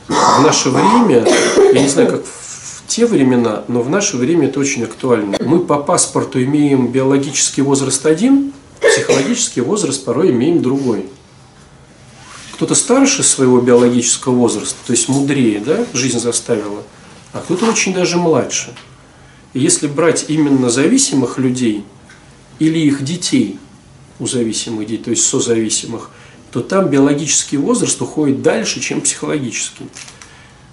[0.07, 1.25] в наше время,
[1.73, 2.44] я не знаю, как в
[2.87, 5.37] те времена, но в наше время это очень актуально.
[5.41, 11.05] Мы по паспорту имеем биологический возраст один, психологический возраст порой имеем другой.
[12.53, 16.83] Кто-то старше своего биологического возраста, то есть мудрее, да, жизнь заставила,
[17.33, 18.73] а кто-то очень даже младше.
[19.53, 21.83] И если брать именно зависимых людей
[22.59, 23.59] или их детей
[24.19, 26.11] у зависимых детей, то есть созависимых,
[26.51, 29.87] то там биологический возраст уходит дальше, чем психологический.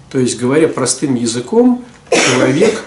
[0.09, 1.83] То есть, говоря простым языком,
[2.15, 2.83] человек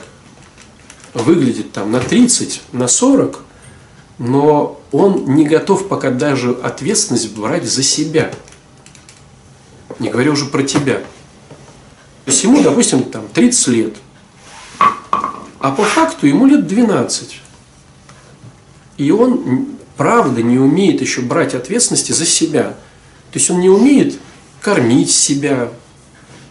[1.15, 3.41] выглядит там на 30, на 40,
[4.19, 8.33] но он не готов пока даже ответственность брать за себя.
[9.99, 10.99] Не говоря уже про тебя.
[12.25, 13.97] То есть ему, допустим, там 30 лет,
[15.59, 17.41] а по факту ему лет 12.
[18.99, 22.75] И он, правда, не умеет еще брать ответственности за себя.
[23.33, 24.19] То есть он не умеет
[24.61, 25.71] кормить себя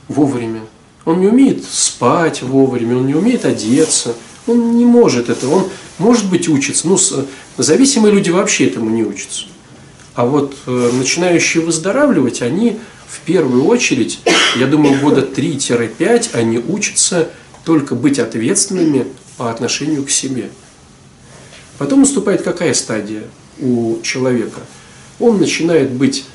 [0.07, 0.61] вовремя.
[1.06, 4.15] Он не умеет спать вовремя, он не умеет одеться.
[4.48, 5.56] Он не может этого.
[5.56, 6.88] Он, может быть, учится.
[6.88, 7.26] Ну, с-
[7.58, 9.46] зависимые люди вообще этому не учатся.
[10.13, 14.20] А вот э, начинающие выздоравливать, они в первую очередь,
[14.58, 17.30] я думаю, года 3-5, они учатся
[17.63, 20.50] только быть ответственными по отношению к себе.
[21.78, 23.24] Потом наступает какая стадия
[23.60, 24.62] у человека?
[25.20, 26.26] Он начинает быть,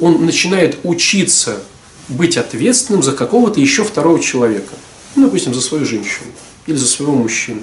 [0.00, 1.62] он начинает учиться
[2.08, 4.74] быть ответственным за какого-то еще второго человека.
[5.16, 6.30] Ну, допустим, за свою женщину
[6.66, 7.62] или за своего мужчину,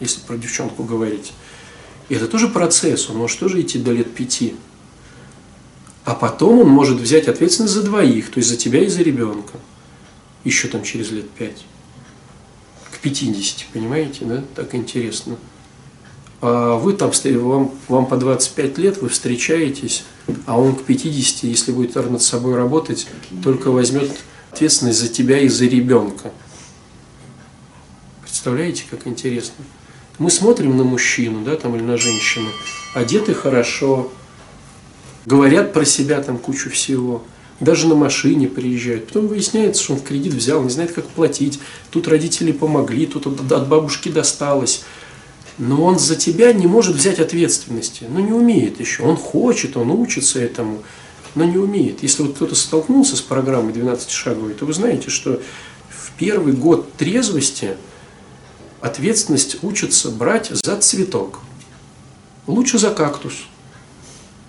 [0.00, 1.32] если про девчонку говорить.
[2.08, 4.54] И это тоже процесс, он может тоже идти до лет пяти.
[6.04, 9.54] А потом он может взять ответственность за двоих, то есть за тебя и за ребенка.
[10.44, 11.64] Еще там через лет пять.
[12.92, 14.44] К 50, понимаете, да?
[14.54, 15.36] Так интересно.
[16.40, 20.04] А вы там, вам, вам по 25 лет, вы встречаетесь,
[20.44, 23.08] а он к 50, если будет над собой работать,
[23.42, 24.10] только возьмет
[24.52, 26.32] ответственность за тебя и за ребенка.
[28.22, 29.64] Представляете, как интересно?
[30.18, 32.48] Мы смотрим на мужчину, да, там или на женщину,
[32.94, 34.10] одеты хорошо,
[35.26, 37.24] говорят про себя там кучу всего,
[37.60, 39.08] даже на машине приезжают.
[39.08, 41.58] Потом выясняется, что он в кредит взял, не знает, как платить.
[41.90, 44.84] Тут родители помогли, тут от бабушки досталось.
[45.58, 48.06] Но он за тебя не может взять ответственности.
[48.08, 49.02] Ну, не умеет еще.
[49.02, 50.82] Он хочет, он учится этому,
[51.34, 52.02] но не умеет.
[52.02, 55.40] Если вот кто-то столкнулся с программой 12-шаговой, то вы знаете, что
[55.88, 57.76] в первый год трезвости
[58.80, 61.40] ответственность учится брать за цветок.
[62.46, 63.34] Лучше за кактус.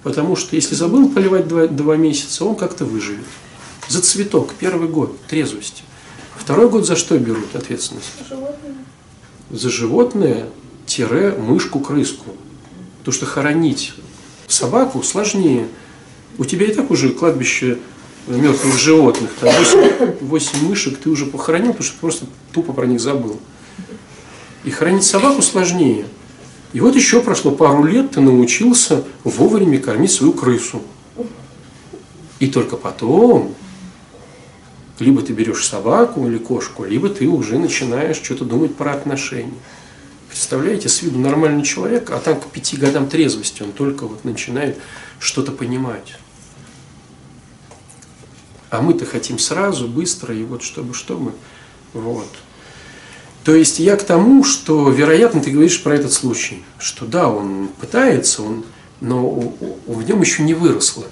[0.03, 3.25] Потому что если забыл поливать два, два месяца, он как-то выживет.
[3.87, 5.83] За цветок первый год трезвости.
[6.37, 8.11] Второй год за что берут ответственность?
[8.29, 8.75] Животные.
[9.49, 10.49] За животное
[10.87, 12.31] тире мышку крыску.
[12.99, 13.93] Потому что хоронить
[14.47, 15.67] собаку сложнее.
[16.39, 17.77] У тебя и так уже кладбище
[18.27, 19.29] мертвых животных.
[19.39, 19.53] Там
[20.21, 23.39] 8, мышек ты уже похоронил, потому что просто тупо про них забыл.
[24.63, 26.05] И хранить собаку сложнее.
[26.73, 30.81] И вот еще прошло пару лет, ты научился вовремя кормить свою крысу.
[32.39, 33.55] И только потом
[34.99, 39.53] либо ты берешь собаку или кошку, либо ты уже начинаешь что-то думать про отношения.
[40.37, 44.77] Представляете, с виду нормальный человек, а там к пяти годам трезвости он только вот начинает
[45.19, 46.13] что-то понимать.
[48.69, 51.33] А мы-то хотим сразу, быстро, и вот чтобы, чтобы.
[51.93, 52.29] Вот.
[53.45, 57.69] То есть я к тому, что, вероятно, ты говоришь про этот случай, что да, он
[57.81, 58.63] пытается, он,
[59.01, 59.27] но
[59.87, 61.07] в нем еще не выросло.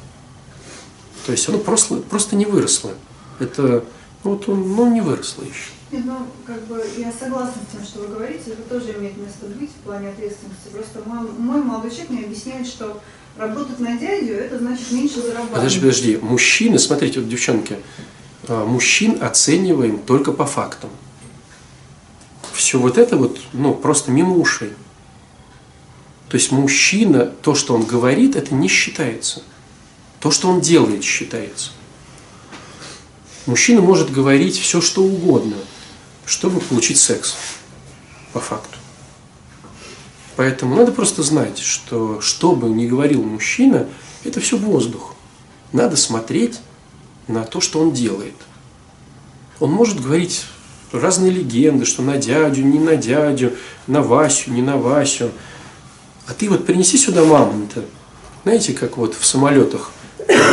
[1.26, 2.92] То есть оно просто, просто не выросло.
[3.40, 3.84] Это
[4.22, 5.72] вот он, ну, не выросло еще.
[6.04, 9.70] Ну, как бы я согласна с тем, что вы говорите, это тоже имеет место быть
[9.70, 10.68] в плане ответственности.
[10.72, 13.02] Просто мой, мой молодой человек мне объясняет, что
[13.38, 15.54] работать на дядю, это значит меньше зарабатывать.
[15.54, 16.18] Подожди, подожди.
[16.18, 17.78] Мужчины, смотрите, вот девчонки,
[18.48, 20.90] а, мужчин оцениваем только по фактам.
[22.54, 24.74] Все вот это вот, ну, просто мимо ушей.
[26.30, 29.44] То есть мужчина, то, что он говорит, это не считается.
[30.20, 31.72] То, что он делает, считается.
[33.46, 35.56] Мужчина может говорить все, что угодно,
[36.26, 37.36] чтобы получить секс,
[38.34, 38.78] по факту.
[40.36, 43.88] Поэтому надо просто знать, что что бы ни говорил мужчина,
[44.24, 45.16] это все воздух.
[45.72, 46.60] Надо смотреть
[47.28, 48.36] на то, что он делает.
[49.60, 50.46] Он может говорить
[50.92, 53.54] разные легенды, что на дядю, не на дядю,
[53.88, 55.32] на Васю, не на Васю.
[56.28, 57.86] А ты вот принеси сюда мамонта.
[58.44, 59.92] Знаете, как вот в самолетах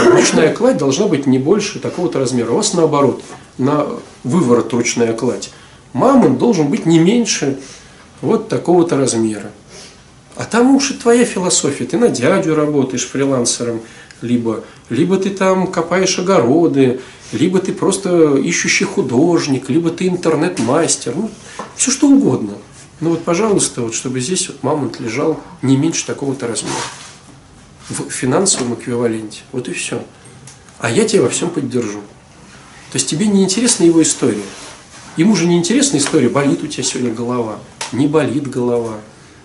[0.07, 2.53] ручная кладь должна быть не больше такого-то размера.
[2.53, 3.23] У вас наоборот,
[3.59, 3.87] на
[4.23, 5.51] выворот ручная кладь.
[5.93, 7.59] Мамонт должен быть не меньше
[8.21, 9.51] вот такого-то размера.
[10.37, 11.85] А там уж и твоя философия.
[11.85, 13.83] Ты на дядю работаешь фрилансером,
[14.23, 17.01] либо, либо ты там копаешь огороды,
[17.33, 21.15] либо ты просто ищущий художник, либо ты интернет-мастер.
[21.15, 21.31] Ну,
[21.77, 22.55] все что угодно.
[23.01, 26.75] Ну вот, пожалуйста, вот чтобы здесь вот мамонт лежал не меньше такого-то размера
[27.89, 29.41] в финансовом эквиваленте.
[29.51, 30.03] Вот и все.
[30.79, 32.01] А я тебя во всем поддержу.
[32.93, 34.43] То есть тебе не интересна его история.
[35.17, 37.59] Ему же не интересна история, болит у тебя сегодня голова,
[37.93, 38.99] не болит голова,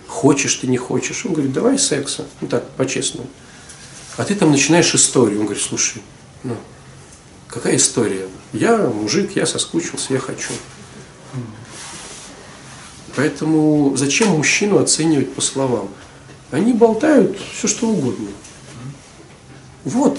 [0.06, 1.26] хочешь ты, не хочешь.
[1.26, 3.28] Он говорит, давай секса, ну так, по-честному.
[4.16, 5.40] А ты там начинаешь историю.
[5.40, 6.02] Он говорит, слушай,
[6.42, 6.56] ну,
[7.46, 8.26] какая история?
[8.52, 10.52] Я мужик, я соскучился, я хочу.
[13.14, 15.88] Поэтому зачем мужчину оценивать по словам?
[16.50, 18.28] Они болтают все что угодно.
[19.84, 20.18] Вот,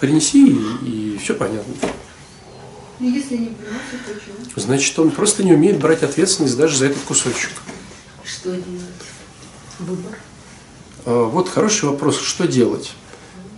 [0.00, 1.74] принеси и, и все понятно.
[3.02, 4.60] И если не приносит, то чего?
[4.60, 7.50] Значит, он просто не умеет брать ответственность даже за этот кусочек.
[8.24, 8.62] Что делать?
[9.80, 10.18] Выбор.
[11.04, 12.92] А, Вот хороший вопрос, что делать?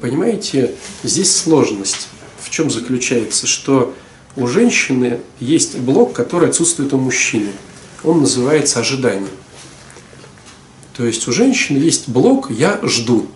[0.01, 2.09] Понимаете, здесь сложность.
[2.41, 3.47] В чем заключается?
[3.47, 3.95] Что
[4.35, 7.53] у женщины есть блок, который отсутствует у мужчины.
[8.03, 9.29] Он называется ожидание.
[10.97, 13.27] То есть у женщины есть блок «я жду».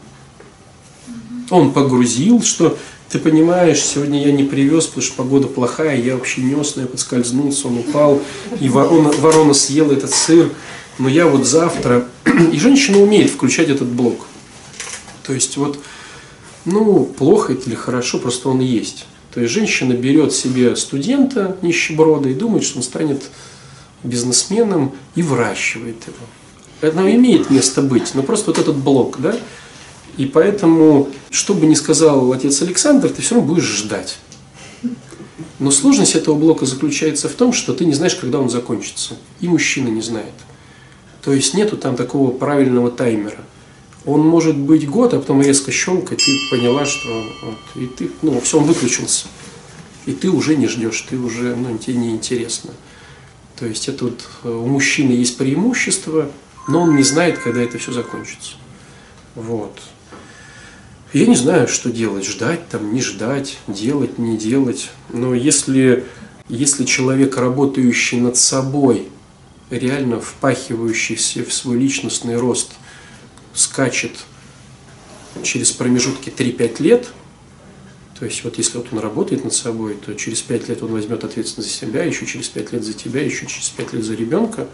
[1.51, 2.79] Он погрузил, что
[3.11, 6.89] ты понимаешь, сегодня я не привез, потому что погода плохая, я вообще нес, но я
[6.89, 8.21] подскользнулся, он упал,
[8.61, 10.51] и ворона, ворона съела этот сыр,
[10.99, 12.07] но я вот завтра...
[12.53, 14.27] И женщина умеет включать этот блок.
[15.23, 15.79] То есть вот,
[16.65, 19.07] ну, плохо это или хорошо, просто он есть.
[19.33, 23.23] То есть женщина берет себе студента нищеброда и думает, что он станет
[24.03, 26.27] бизнесменом и выращивает его.
[26.81, 29.37] Это имеет место быть, но просто вот этот блок, да?
[30.19, 34.19] И поэтому, что бы ни сказал отец Александр, ты все равно будешь ждать.
[35.61, 39.15] Но сложность этого блока заключается в том, что ты не знаешь, когда он закончится.
[39.41, 40.35] И мужчина не знает.
[41.23, 43.39] То есть нету там такого правильного таймера.
[44.05, 48.41] Он может быть год, а потом резко щелкать, и поняла, что вот, и ты, ну,
[48.41, 49.27] все, он выключился.
[50.07, 52.71] И ты уже не ждешь, ты уже, ну, тебе не интересно.
[53.57, 56.31] То есть это вот э, у мужчины есть преимущество,
[56.67, 58.55] но он не знает, когда это все закончится.
[59.35, 59.79] Вот.
[61.15, 64.91] Я не знаю, что делать, ждать там, не ждать, делать, не делать.
[65.11, 66.05] Но если,
[66.49, 69.09] если человек, работающий над собой,
[69.71, 72.73] реально впахивающийся в свой личностный рост,
[73.55, 74.13] скачет
[75.43, 77.09] через промежутки 3-5 лет,
[78.19, 81.25] то есть вот если вот он работает над собой, то через 5 лет он возьмет
[81.25, 84.67] ответственность за себя, еще через 5 лет за тебя, еще через 5 лет за ребенка.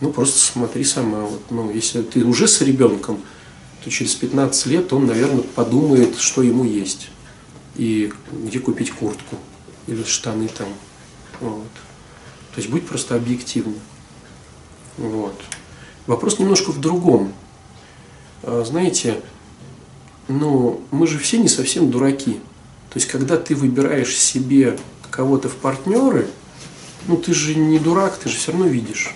[0.00, 3.22] Ну просто смотри сама, вот, ну, если ты уже с ребенком,
[3.86, 7.08] то через 15 лет он, наверное, подумает, что ему есть.
[7.76, 9.36] И где купить куртку
[9.86, 10.66] или штаны там.
[11.40, 11.70] Вот.
[12.52, 13.78] То есть будь просто объективным.
[14.98, 15.40] Вот.
[16.08, 17.32] Вопрос немножко в другом.
[18.42, 19.22] А, Знаете,
[20.26, 22.40] ну, мы же все не совсем дураки.
[22.90, 24.80] То есть, когда ты выбираешь себе
[25.12, 26.26] кого-то в партнеры,
[27.06, 29.14] ну, ты же не дурак, ты же все равно видишь.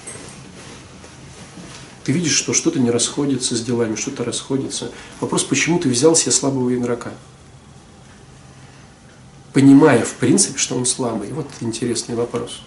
[2.05, 4.91] Ты видишь, что что-то не расходится с делами, что-то расходится.
[5.21, 7.13] Вопрос, почему ты взял себе слабого игрока?
[9.53, 11.31] Понимая, в принципе, что он слабый.
[11.33, 12.63] Вот интересный вопрос.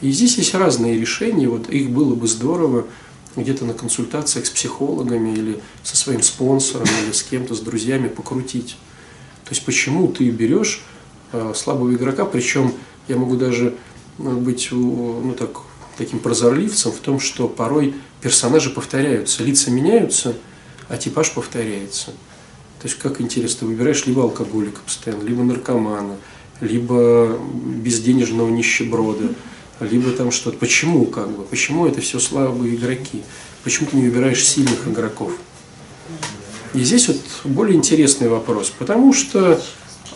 [0.00, 2.86] И здесь есть разные решения, вот их было бы здорово
[3.36, 8.76] где-то на консультациях с психологами или со своим спонсором или с кем-то, с друзьями покрутить.
[9.44, 10.82] То есть почему ты берешь
[11.32, 12.74] э, слабого игрока, причем
[13.08, 13.76] я могу даже
[14.18, 15.60] быть ну, так,
[15.96, 20.34] таким прозорливцем в том, что порой персонажи повторяются, лица меняются,
[20.88, 22.06] а типаж повторяется.
[22.80, 26.16] То есть как интересно, ты выбираешь либо алкоголика постоянно, либо наркомана,
[26.60, 29.34] либо безденежного нищеброда,
[29.80, 30.58] либо там что-то.
[30.58, 31.44] Почему как бы?
[31.44, 33.22] Почему это все слабые игроки?
[33.64, 35.32] Почему ты не выбираешь сильных игроков?
[36.72, 39.60] И здесь вот более интересный вопрос, потому что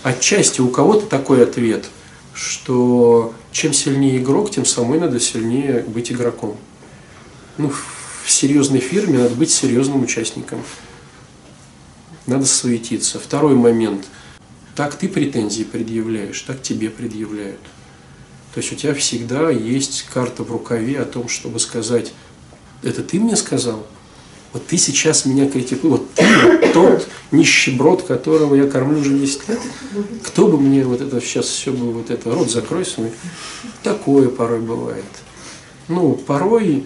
[0.03, 1.87] отчасти у кого-то такой ответ,
[2.33, 6.57] что чем сильнее игрок, тем самой надо сильнее быть игроком.
[7.57, 7.73] Ну,
[8.25, 10.63] в серьезной фирме надо быть серьезным участником.
[12.27, 13.21] Надо суетиться.
[13.21, 14.07] Второй момент.
[14.75, 17.61] Так ты претензии предъявляешь, так тебе предъявляют.
[18.55, 22.13] То есть у тебя всегда есть карта в рукаве о том, чтобы сказать,
[22.83, 23.87] это ты мне сказал?
[24.53, 29.61] Вот ты сейчас меня критикуешь, вот ты тот нищеброд, которого я кормлю уже 10 лет.
[30.23, 33.13] Кто бы мне вот это сейчас все бы вот это, рот закрой свой.
[33.83, 35.05] Такое порой бывает.
[35.89, 36.85] Ну, порой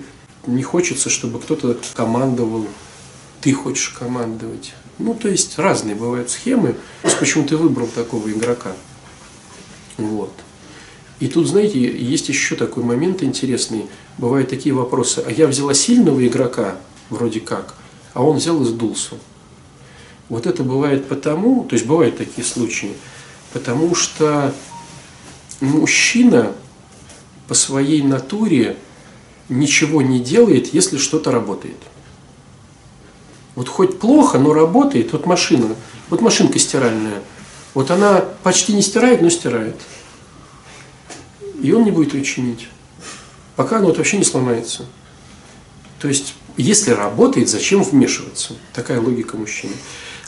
[0.49, 2.67] не хочется, чтобы кто-то командовал,
[3.41, 4.75] ты хочешь командовать.
[4.99, 6.75] Ну, то есть разные бывают схемы.
[7.21, 8.73] Почему ты выбрал такого игрока?
[9.97, 10.33] Вот.
[11.21, 13.87] И тут, знаете, есть еще такой момент интересный.
[14.17, 15.23] Бывают такие вопросы.
[15.25, 16.77] А я взяла сильного игрока,
[17.11, 17.75] вроде как,
[18.15, 19.17] а он взял и сдулся.
[20.29, 22.93] Вот это бывает потому, то есть бывают такие случаи,
[23.53, 24.53] потому что
[25.61, 26.53] мужчина
[27.47, 28.77] по своей натуре
[29.49, 31.79] ничего не делает, если что-то работает.
[33.55, 35.13] Вот хоть плохо, но работает.
[35.13, 35.75] Вот машина,
[36.11, 37.23] вот машинка стиральная.
[37.75, 39.77] Вот она почти не стирает, но стирает
[41.61, 42.69] и он не будет ее чинить,
[43.57, 44.87] пока оно вот вообще не сломается.
[46.01, 48.55] То есть, если работает, зачем вмешиваться?
[48.73, 49.73] Такая логика мужчины.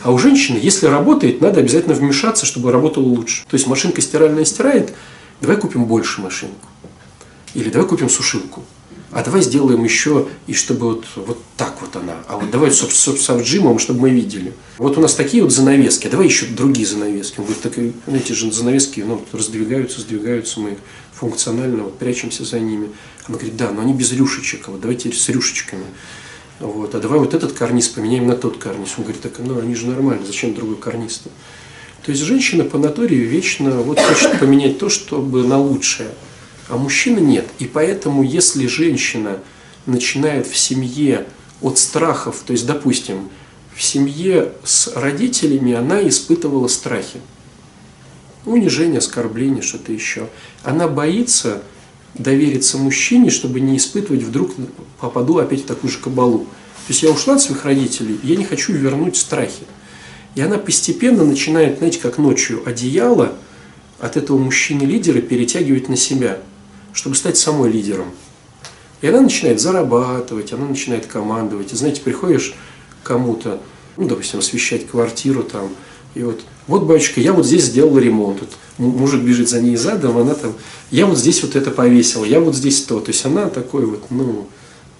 [0.02, 3.44] А у женщины, если работает, надо обязательно вмешаться, чтобы работало лучше.
[3.48, 4.94] То есть машинка стиральная стирает,
[5.40, 6.66] давай купим больше машинку.
[7.54, 8.64] Или давай купим сушилку
[9.12, 12.78] а давай сделаем еще, и чтобы вот, вот так вот она, а вот давай с,
[12.78, 14.52] с, с отжимом, чтобы мы видели.
[14.78, 17.40] Вот у нас такие вот занавески, а давай еще другие занавески.
[17.40, 17.78] Он говорит, так,
[18.14, 20.78] эти же занавески ну, раздвигаются, сдвигаются, мы
[21.12, 22.90] функционально вот, прячемся за ними.
[23.26, 25.84] Она говорит, да, но они без рюшечек, а вот давайте с рюшечками.
[26.60, 28.94] Вот, а давай вот этот карниз поменяем на тот карниз.
[28.96, 31.30] Он говорит, так ну они же нормально, зачем другой карниз-то?
[32.04, 36.10] То есть женщина по натуре вечно вот хочет поменять то, чтобы на лучшее
[36.70, 37.46] а мужчина нет.
[37.58, 39.38] И поэтому, если женщина
[39.86, 41.26] начинает в семье
[41.60, 43.28] от страхов, то есть, допустим,
[43.74, 47.20] в семье с родителями она испытывала страхи.
[48.46, 50.28] Унижение, оскорбление, что-то еще.
[50.62, 51.62] Она боится
[52.14, 54.52] довериться мужчине, чтобы не испытывать, вдруг
[55.00, 56.40] попаду опять в такую же кабалу.
[56.40, 59.64] То есть я ушла от своих родителей, я не хочу вернуть страхи.
[60.34, 63.32] И она постепенно начинает, знаете, как ночью одеяло
[63.98, 66.38] от этого мужчины-лидера перетягивать на себя–
[66.92, 68.10] чтобы стать самой лидером.
[69.00, 71.72] И она начинает зарабатывать, она начинает командовать.
[71.72, 72.54] И знаете, приходишь
[73.02, 73.60] кому-то,
[73.96, 75.70] ну, допустим, освещать квартиру там,
[76.14, 78.40] и вот, вот, батюшка, я вот здесь сделал ремонт.
[78.40, 80.54] Вот мужик бежит за ней задом, она там,
[80.90, 83.00] я вот здесь вот это повесила, я вот здесь то.
[83.00, 84.48] То есть она такой вот, ну,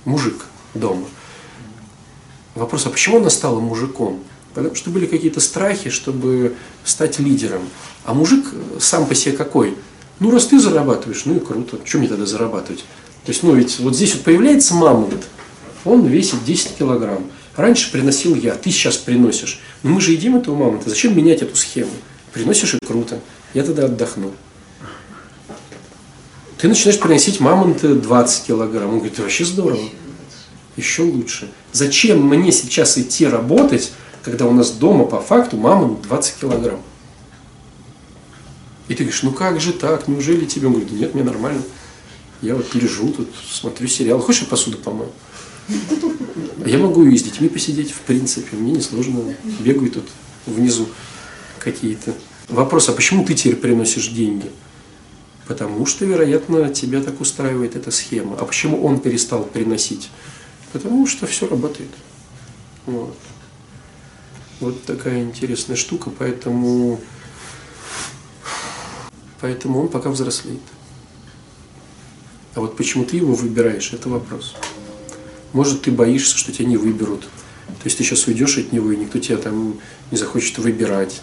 [0.05, 1.05] мужик дома.
[2.55, 4.21] Вопрос, а почему она стала мужиком?
[4.55, 7.63] Потому что были какие-то страхи, чтобы стать лидером.
[8.05, 8.47] А мужик
[8.79, 9.77] сам по себе какой?
[10.21, 11.79] Ну, раз ты зарабатываешь, ну и круто.
[11.85, 12.85] Что мне тогда зарабатывать?
[13.25, 15.27] То есть, ну ведь вот здесь вот появляется мамонт,
[15.85, 17.25] он весит 10 килограмм.
[17.57, 19.61] Раньше приносил я, ты сейчас приносишь.
[19.83, 21.91] Но мы же едим этого мамонта, зачем менять эту схему?
[22.33, 23.19] Приносишь и круто,
[23.55, 24.33] я тогда отдохну.
[26.59, 28.91] Ты начинаешь приносить мамонты 20 килограмм.
[28.91, 29.81] Он говорит, это вообще здорово.
[30.77, 31.49] Еще лучше.
[31.73, 33.93] Зачем мне сейчас идти работать,
[34.23, 36.83] когда у нас дома по факту мамонт 20 килограмм?
[38.91, 40.67] И ты говоришь, ну как же так, неужели тебе?
[40.67, 41.63] Он говорит, нет, мне нормально.
[42.43, 44.19] Я вот лежу тут, смотрю сериал.
[44.19, 45.13] Хочешь, я посуду помою?
[46.67, 49.37] Я могу и с детьми посидеть, в принципе, мне не сложно.
[49.61, 50.09] Бегаю тут
[50.45, 50.89] внизу
[51.61, 52.15] какие-то.
[52.49, 54.51] Вопрос, а почему ты теперь приносишь деньги?
[55.47, 58.37] Потому что, вероятно, тебя так устраивает эта схема.
[58.41, 60.11] А почему он перестал приносить?
[60.73, 61.91] Потому что все работает.
[62.87, 63.17] Вот.
[64.59, 67.01] Вот такая интересная штука, поэтому
[69.41, 70.61] Поэтому он пока взрослеет.
[72.55, 74.55] А вот почему ты его выбираешь, это вопрос.
[75.53, 77.23] Может, ты боишься, что тебя не выберут.
[77.23, 79.77] То есть ты сейчас уйдешь от него, и никто тебя там
[80.11, 81.23] не захочет выбирать.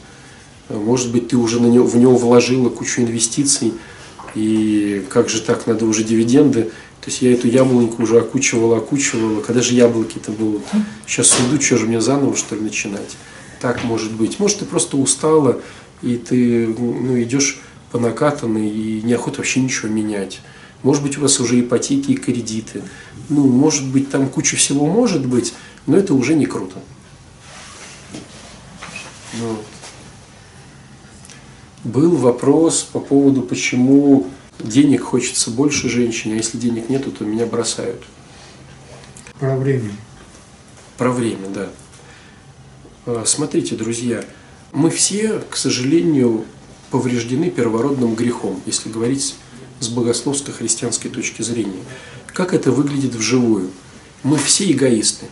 [0.70, 3.74] Может быть, ты уже на него, в него вложила кучу инвестиций,
[4.36, 6.72] И как же так, надо уже дивиденды.
[7.02, 9.42] То есть я эту яблоньку уже окучивала, окучивала.
[9.42, 10.64] Когда же яблоки-то будут?
[11.06, 13.16] Сейчас уйду, что же мне заново, что ли, начинать?
[13.62, 14.40] Так может быть.
[14.40, 15.62] Может, ты просто устала,
[16.02, 17.62] и ты ну, идешь
[17.92, 20.42] по накатанной, и неохота вообще ничего менять.
[20.84, 22.84] Может быть, у вас уже ипотеки и кредиты.
[23.30, 25.54] Ну, может быть, там куча всего может быть,
[25.86, 26.78] но это уже не круто.
[29.40, 29.58] Ну,
[31.84, 34.28] был вопрос по поводу, почему
[34.60, 38.04] денег хочется больше женщине, а если денег нету, то меня бросают.
[39.40, 39.92] Про время.
[40.98, 41.70] Про время, да.
[43.06, 44.24] А, Смотрите, друзья,
[44.74, 46.46] мы все, к сожалению,
[46.92, 49.36] повреждены первородным грехом, если говорить
[49.80, 51.84] с богословско-христианской точки зрения.
[52.34, 53.70] Как это выглядит вживую?
[54.24, 55.26] Мы все эгоисты.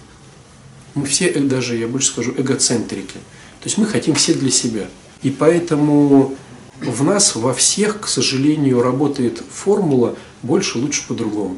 [0.94, 3.14] Мы все, э, даже, я больше скажу, эгоцентрики.
[3.60, 4.88] То есть мы хотим все для себя.
[5.24, 6.36] И поэтому
[6.82, 11.58] в нас, во всех, к сожалению, работает формула «больше, лучше, по-другому».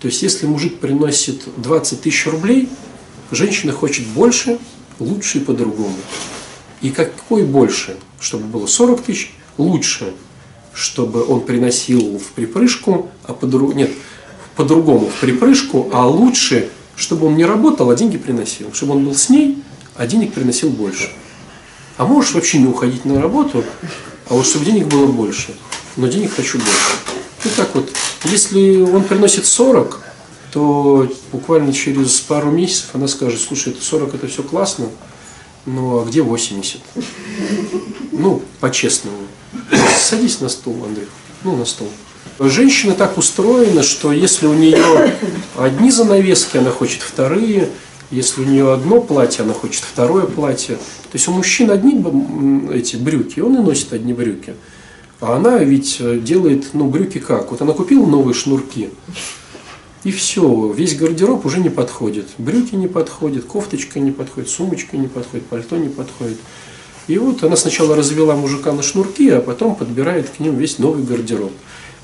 [0.00, 2.68] То есть если мужик приносит 20 тысяч рублей,
[3.30, 4.58] женщина хочет больше,
[5.00, 5.96] лучше и по-другому.
[6.80, 7.96] И какой больше?
[8.20, 10.12] Чтобы было 40 тысяч, лучше,
[10.72, 13.90] чтобы он приносил в припрыжку, а по-другому, нет,
[14.56, 18.72] по-другому в припрыжку, а лучше, чтобы он не работал, а деньги приносил.
[18.72, 19.62] Чтобы он был с ней,
[19.96, 21.10] а денег приносил больше.
[21.96, 23.64] А можешь вообще не уходить на работу,
[24.28, 25.54] а вот чтобы денег было больше.
[25.96, 26.92] Но денег хочу больше.
[27.44, 27.90] И так вот,
[28.24, 30.00] если он приносит 40,
[30.52, 34.88] то буквально через пару месяцев она скажет, слушай, это 40 это все классно,
[35.68, 36.80] ну а где 80?
[38.12, 39.18] Ну, по-честному.
[39.96, 41.06] Садись на стул, Андрей.
[41.44, 41.88] Ну, на стол.
[42.40, 45.12] Женщина так устроена, что если у нее
[45.56, 47.68] одни занавески, она хочет вторые,
[48.10, 50.76] если у нее одно платье, она хочет второе платье.
[50.76, 52.02] То есть у мужчин одни
[52.72, 54.54] эти брюки, он и носит одни брюки.
[55.20, 57.50] А она ведь э, делает, ну, брюки как?
[57.50, 58.90] Вот она купила новые шнурки,
[60.08, 62.28] и все, весь гардероб уже не подходит.
[62.38, 66.38] Брюки не подходят, кофточка не подходит, сумочка не подходит, пальто не подходит.
[67.08, 71.04] И вот она сначала развела мужика на шнурки, а потом подбирает к ним весь новый
[71.04, 71.52] гардероб.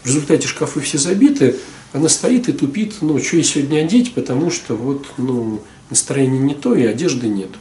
[0.02, 1.56] В результате шкафы все забиты,
[1.94, 6.54] она стоит и тупит, ну, что ей сегодня одеть, потому что вот, ну, настроение не
[6.54, 7.58] то и одежды нету.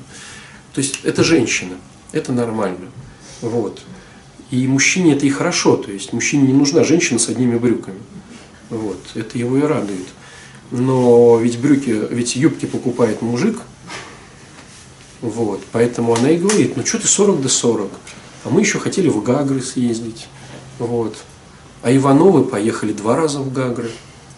[0.74, 1.76] То есть это женщина,
[2.12, 2.88] это нормально.
[3.40, 3.82] Вот.
[4.52, 8.00] И мужчине это и хорошо, то есть мужчине не нужна женщина с одними брюками.
[8.70, 9.00] Вот.
[9.16, 10.08] Это его и радует.
[10.74, 13.62] Но ведь брюки, ведь юбки покупает мужик,
[15.22, 17.92] вот, поэтому она и говорит, ну что ты 40 до 40,
[18.44, 20.28] а мы еще хотели в Гагры съездить,
[20.80, 21.16] вот.
[21.84, 23.92] А Ивановы поехали два раза в Гагры,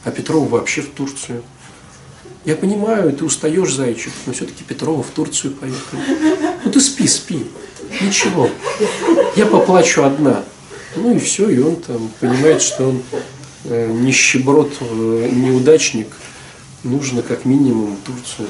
[0.03, 1.41] а Петрова вообще в Турцию.
[2.43, 6.01] Я понимаю, ты устаешь, зайчик, но все-таки Петрова в Турцию поехали.
[6.65, 7.45] Ну ты спи, спи,
[8.01, 8.49] ничего.
[9.37, 10.43] Я поплачу одна.
[10.97, 13.01] Ну и все, и он там понимает, что он
[13.69, 16.07] нищеброд, э, неудачник,
[16.83, 18.47] нужно как минимум Турцию.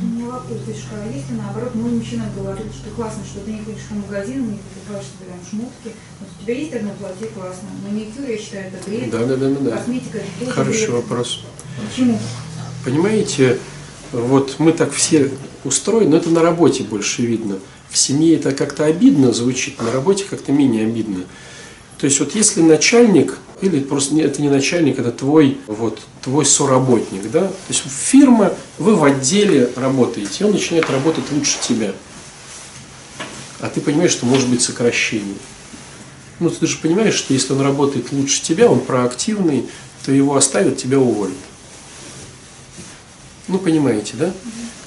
[0.00, 3.60] У меня вопрос, Дышка, а если наоборот мой мужчина говорит, что классно, что ты не
[3.60, 7.68] ходишь в магазин, не покупаешь себе там шмотки, вот у тебя есть одно платье классно,
[7.86, 9.76] маникюр, я считаю, это бред, Да, да, да, да, да.
[9.78, 10.90] косметика, это тоже Хороший бред.
[10.90, 11.44] вопрос.
[11.88, 12.18] Почему?
[12.84, 13.58] Понимаете,
[14.12, 15.30] вот мы так все
[15.64, 17.58] устроены, но это на работе больше видно.
[17.88, 21.24] В семье это как-то обидно звучит, на работе как-то менее обидно.
[21.98, 27.30] То есть вот если начальник, или просто это не начальник, это твой, вот, твой соработник,
[27.30, 31.92] да, то есть фирма, вы в отделе работаете, он начинает работать лучше тебя.
[33.60, 35.36] А ты понимаешь, что может быть сокращение.
[36.40, 39.66] Ну, ты же понимаешь, что если он работает лучше тебя, он проактивный,
[40.04, 41.36] то его оставят, тебя уволят.
[43.48, 44.32] Ну, понимаете, да?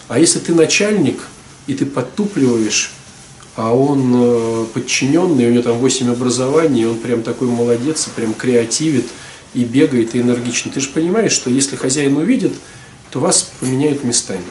[0.07, 1.19] А если ты начальник,
[1.65, 2.91] и ты подтупливаешь,
[3.58, 9.08] а он э, подчиненный, у него там 8 образований, он прям такой молодец, прям креативит,
[9.53, 10.72] и бегает, и энергичный.
[10.72, 12.53] Ты же понимаешь, что если хозяин увидит,
[13.10, 14.45] то вас поменяют местами.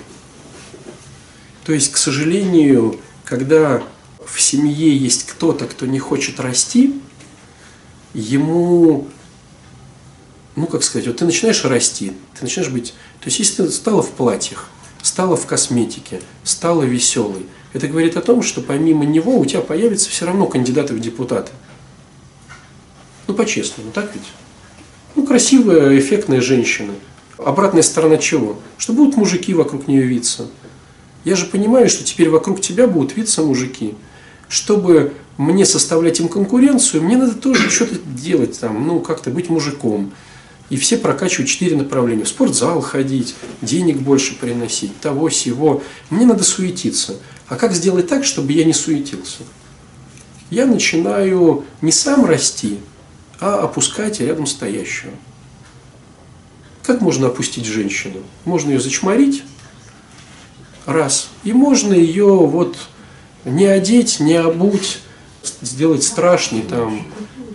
[1.65, 3.85] То есть, к сожалению, когда
[4.27, 7.01] в семье есть кто-то, кто не хочет расти,
[8.13, 9.07] ему
[10.57, 14.03] ну, как сказать, вот ты начинаешь расти, ты начинаешь быть, то есть если ты стала
[14.03, 14.71] в платьях,
[15.03, 17.47] стала в косметике, стала веселой,
[17.77, 21.53] это говорит о том, что помимо него у тебя появится все равно кандидаты в депутаты.
[23.27, 24.25] Ну, по-честному, так ведь?
[25.15, 26.95] Ну, красивая, эффектная женщина.
[27.37, 28.59] Обратная сторона чего?
[28.79, 30.49] Что будут мужики вокруг нее виться.
[31.25, 33.95] Я же понимаю, что теперь вокруг тебя будут виться мужики.
[34.49, 40.13] Чтобы мне составлять им конкуренцию, мне надо тоже что-то делать там, ну, как-то быть мужиком.
[40.69, 42.25] И все прокачивают четыре направления.
[42.25, 45.83] В спортзал ходить, денег больше приносить, того, сего.
[46.11, 47.17] Мне надо суетиться.
[47.49, 49.43] А как сделать так, чтобы я не суетился?
[50.51, 52.79] Я начинаю не сам расти,
[53.41, 55.13] а опускать рядом стоящего.
[56.83, 58.23] Как можно опустить женщину?
[58.45, 59.43] Можно ее зачморить,
[60.87, 62.77] раз, и можно ее вот
[63.45, 65.01] не одеть, не обуть,
[65.63, 67.07] сделать страшный там.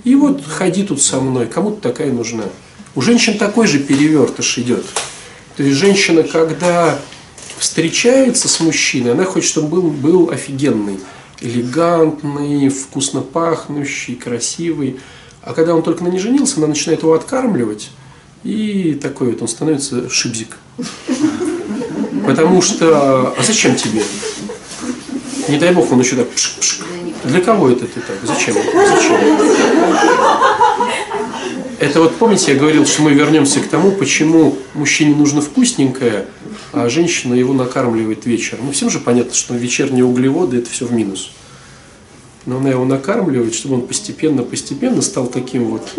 [0.03, 2.45] И вот ходи тут со мной, кому-то такая нужна.
[2.93, 4.85] У женщин такой же перевертыш идет.
[5.55, 6.99] То есть женщина, когда
[7.57, 10.99] встречается с мужчиной, она хочет, чтобы был, был офигенный,
[11.39, 14.99] элегантный, вкусно пахнущий, красивый.
[15.41, 17.91] А когда он только на ней женился, она начинает его откармливать,
[18.43, 20.57] и такой вот он становится шибзик.
[22.25, 24.03] Потому что, а зачем тебе?
[25.47, 26.27] Не дай бог, он еще так.
[27.23, 28.17] Для кого это ты так?
[28.23, 28.55] Зачем?
[28.55, 29.19] Зачем?
[31.81, 36.27] Это вот помните, я говорил, что мы вернемся к тому, почему мужчине нужно вкусненькое,
[36.73, 38.67] а женщина его накармливает вечером.
[38.67, 41.31] Ну, всем же понятно, что вечерние углеводы это все в минус.
[42.45, 45.89] Но она его накармливает, чтобы он постепенно-постепенно стал таким вот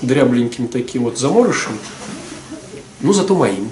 [0.00, 1.72] дрябленьким, таким вот заморышем,
[3.02, 3.68] ну зато моим.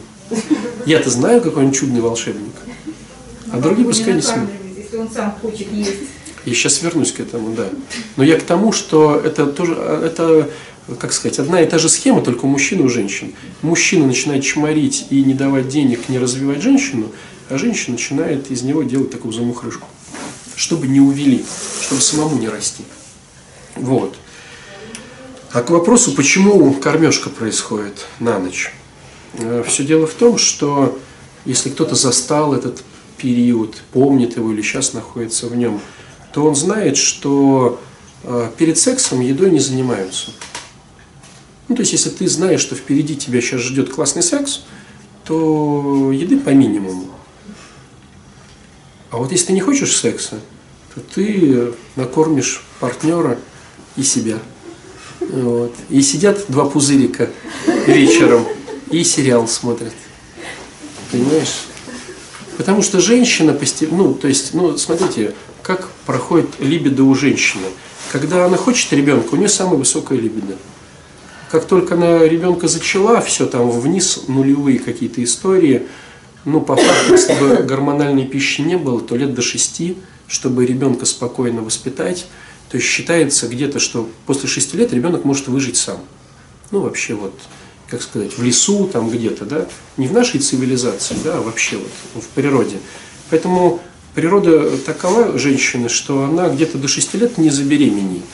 [0.85, 2.53] Я-то знаю, какой он чудный волшебник.
[3.51, 4.51] А другие пускай не смеют.
[4.77, 5.95] Если он сам хочет есть.
[6.45, 7.69] Я сейчас вернусь к этому, да.
[8.17, 10.51] Но я к тому, что это тоже, это,
[11.01, 13.33] как сказать, одна и та же схема, только у мужчин и у женщин.
[13.63, 17.11] Мужчина начинает чморить и не давать денег, не развивать женщину,
[17.49, 19.89] а женщина начинает из него делать такую замухрышку,
[20.57, 21.45] чтобы не увели,
[21.83, 22.85] чтобы самому не расти.
[23.77, 24.17] Вот.
[25.53, 28.75] А к вопросу, почему кормежка происходит на ночь.
[29.35, 30.99] Э, Все дело в том, что
[31.45, 32.83] если кто-то застал этот
[33.17, 35.81] период, помнит его или сейчас находится в нем,
[36.33, 37.81] то он знает, что
[38.25, 40.33] э, перед сексом едой не занимаются.
[41.69, 44.63] Ну, то есть, если ты знаешь, что впереди тебя сейчас ждет классный секс,
[45.25, 47.09] то еды по минимуму.
[49.11, 50.41] А вот если ты не хочешь секса,
[50.95, 53.39] то ты накормишь партнера
[53.97, 54.39] и себя.
[55.21, 55.75] Вот.
[55.89, 57.31] И сидят два пузырика
[57.87, 58.45] вечером
[58.91, 59.95] и сериал смотрят.
[61.11, 61.63] Понимаешь?
[62.57, 67.67] Потому что женщина постепенно, ну, то есть, ну, смотрите, как проходит либидо у женщины.
[68.13, 70.57] Когда она хочет ребенка, у нее самая высокая либидо.
[71.55, 75.87] Как только она ребенка зачала, все там вниз, нулевые какие-то истории.
[76.45, 79.97] Ну, по факту, если бы гормональной пищи не было, то лет до шести,
[80.27, 82.27] чтобы ребенка спокойно воспитать,
[82.71, 85.99] то есть считается где-то, что после шести лет ребенок может выжить сам.
[86.73, 87.33] Ну, вообще вот,
[87.87, 92.25] как сказать, в лесу там где-то, да, не в нашей цивилизации, да, а вообще вот
[92.25, 92.79] в природе.
[93.31, 93.79] Поэтому
[94.17, 98.25] природа такова женщины, что она где-то до 6 лет не забеременеет.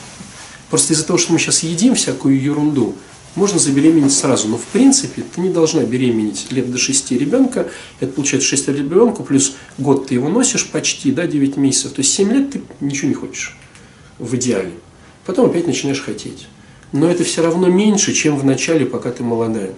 [0.71, 2.95] Просто из-за того, что мы сейчас едим всякую ерунду,
[3.35, 4.47] можно забеременеть сразу.
[4.47, 7.69] Но в принципе ты не должна беременеть лет до 6 ребенка.
[7.99, 11.93] Это получается 6 лет ребенку, плюс год ты его носишь почти, да, 9 месяцев.
[11.93, 13.57] То есть 7 лет ты ничего не хочешь
[14.19, 14.71] в идеале.
[15.25, 16.47] Потом опять начинаешь хотеть.
[16.91, 19.73] Но это все равно меньше, чем в начале, пока ты молодая.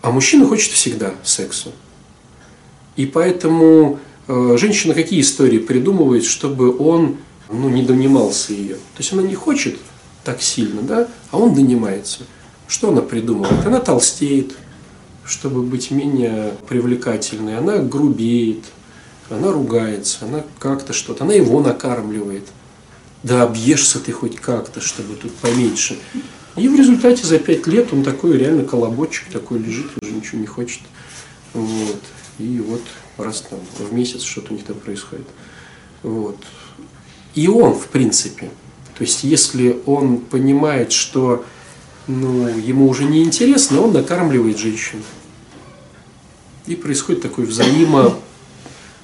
[0.00, 1.70] А мужчина хочет всегда секса.
[2.96, 7.18] И поэтому э, женщина какие истории придумывает, чтобы он
[7.50, 8.74] ну, не донимался ее.
[8.74, 9.76] То есть она не хочет
[10.24, 12.20] так сильно, да, а он донимается.
[12.66, 13.66] Что она придумывает?
[13.66, 14.56] Она толстеет,
[15.24, 17.58] чтобы быть менее привлекательной.
[17.58, 18.64] Она грубеет,
[19.30, 22.44] она ругается, она как-то что-то, она его накармливает.
[23.22, 25.98] Да объешься ты хоть как-то, чтобы тут поменьше.
[26.56, 30.46] И в результате за пять лет он такой реально колобочек, такой лежит, уже ничего не
[30.46, 30.82] хочет.
[31.54, 32.00] Вот.
[32.38, 32.82] И вот
[33.16, 35.26] раз там в месяц что-то у них там происходит.
[36.02, 36.36] Вот.
[37.34, 38.50] И он, в принципе,
[38.98, 41.44] то есть если он понимает, что
[42.08, 45.02] ну, ему уже не интересно, он накармливает женщину.
[46.66, 48.18] И происходит такое взаимо,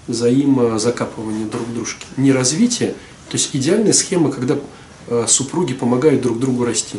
[0.09, 2.05] взаимозакапывание друг дружки.
[2.17, 2.91] Не развитие,
[3.29, 4.59] то есть идеальная схема, когда
[5.07, 6.99] э, супруги помогают друг другу расти.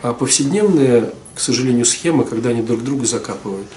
[0.00, 3.68] А повседневная, к сожалению, схема, когда они друг друга закапывают.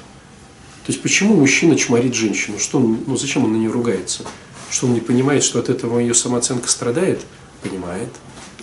[0.86, 2.60] То есть почему мужчина чморит женщину?
[2.60, 4.24] Что он, ну зачем он на нее ругается?
[4.70, 7.22] Что он не понимает, что от этого ее самооценка страдает?
[7.62, 8.10] Понимает.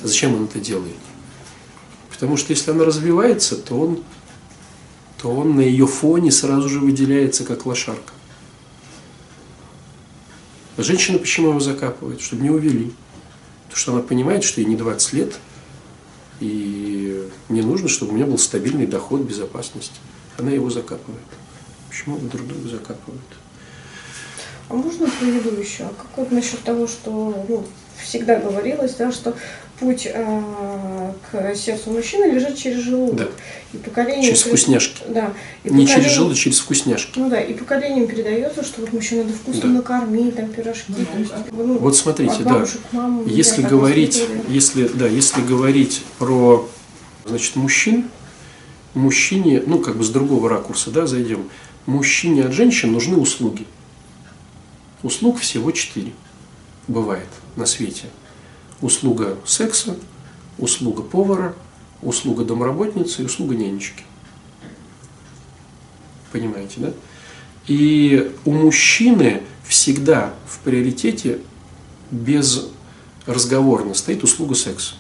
[0.02, 0.96] Зачем он это делает?
[2.10, 4.04] Потому что если она развивается, то он,
[5.20, 8.12] то он на ее фоне сразу же выделяется как лошарка.
[10.76, 12.20] А женщина почему его закапывает?
[12.20, 12.92] Чтобы не увели.
[13.64, 15.34] Потому что она понимает, что ей не 20 лет,
[16.40, 20.00] и мне нужно, чтобы у меня был стабильный доход, безопасность.
[20.38, 21.22] Она его закапывает.
[21.88, 23.22] Почему вы друг друга закапывают?
[24.68, 25.84] А можно приведу еще?
[25.84, 27.66] А как вот насчет того, что ну,
[28.04, 29.36] всегда говорилось, да, что
[29.80, 33.16] путь э, а, к сердцу мужчины лежит через желудок.
[33.16, 33.28] Да.
[33.72, 34.22] И поколение...
[34.24, 35.02] Через вкусняшки.
[35.08, 35.32] Да.
[35.64, 37.18] И Не через поколение- желудок, через вкусняшки.
[37.18, 39.68] Ну да, и поколением передается, что вот мужчину надо вкусно Да.
[39.68, 40.92] накормить, там пирожки.
[41.18, 42.50] есть, ну, Вот смотрите, от да.
[42.54, 44.54] бабушек, мам, не Если так говорить, воспитывали.
[44.54, 46.68] если, да, если говорить про
[47.26, 48.08] значит, мужчин,
[48.94, 51.48] мужчине, ну как бы с другого ракурса, да, зайдем,
[51.86, 53.66] мужчине от женщин нужны услуги.
[55.02, 56.12] Услуг всего четыре
[56.86, 57.26] бывает
[57.56, 58.04] на свете.
[58.80, 59.96] Услуга секса,
[60.58, 61.54] услуга повара,
[62.02, 64.04] услуга домработницы и услуга нянечки.
[66.32, 66.92] Понимаете, да?
[67.66, 71.38] И у мужчины всегда в приоритете
[72.10, 74.94] безразговорно стоит услуга секса.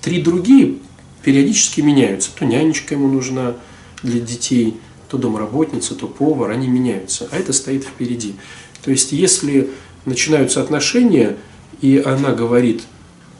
[0.00, 0.78] Три другие
[1.22, 2.30] периодически меняются.
[2.34, 3.56] То нянечка ему нужна
[4.02, 4.78] для детей,
[5.08, 7.28] то домработница, то повар, они меняются.
[7.30, 8.36] А это стоит впереди.
[8.82, 9.70] То есть, если
[10.04, 11.36] начинаются отношения,
[11.80, 12.82] и она говорит,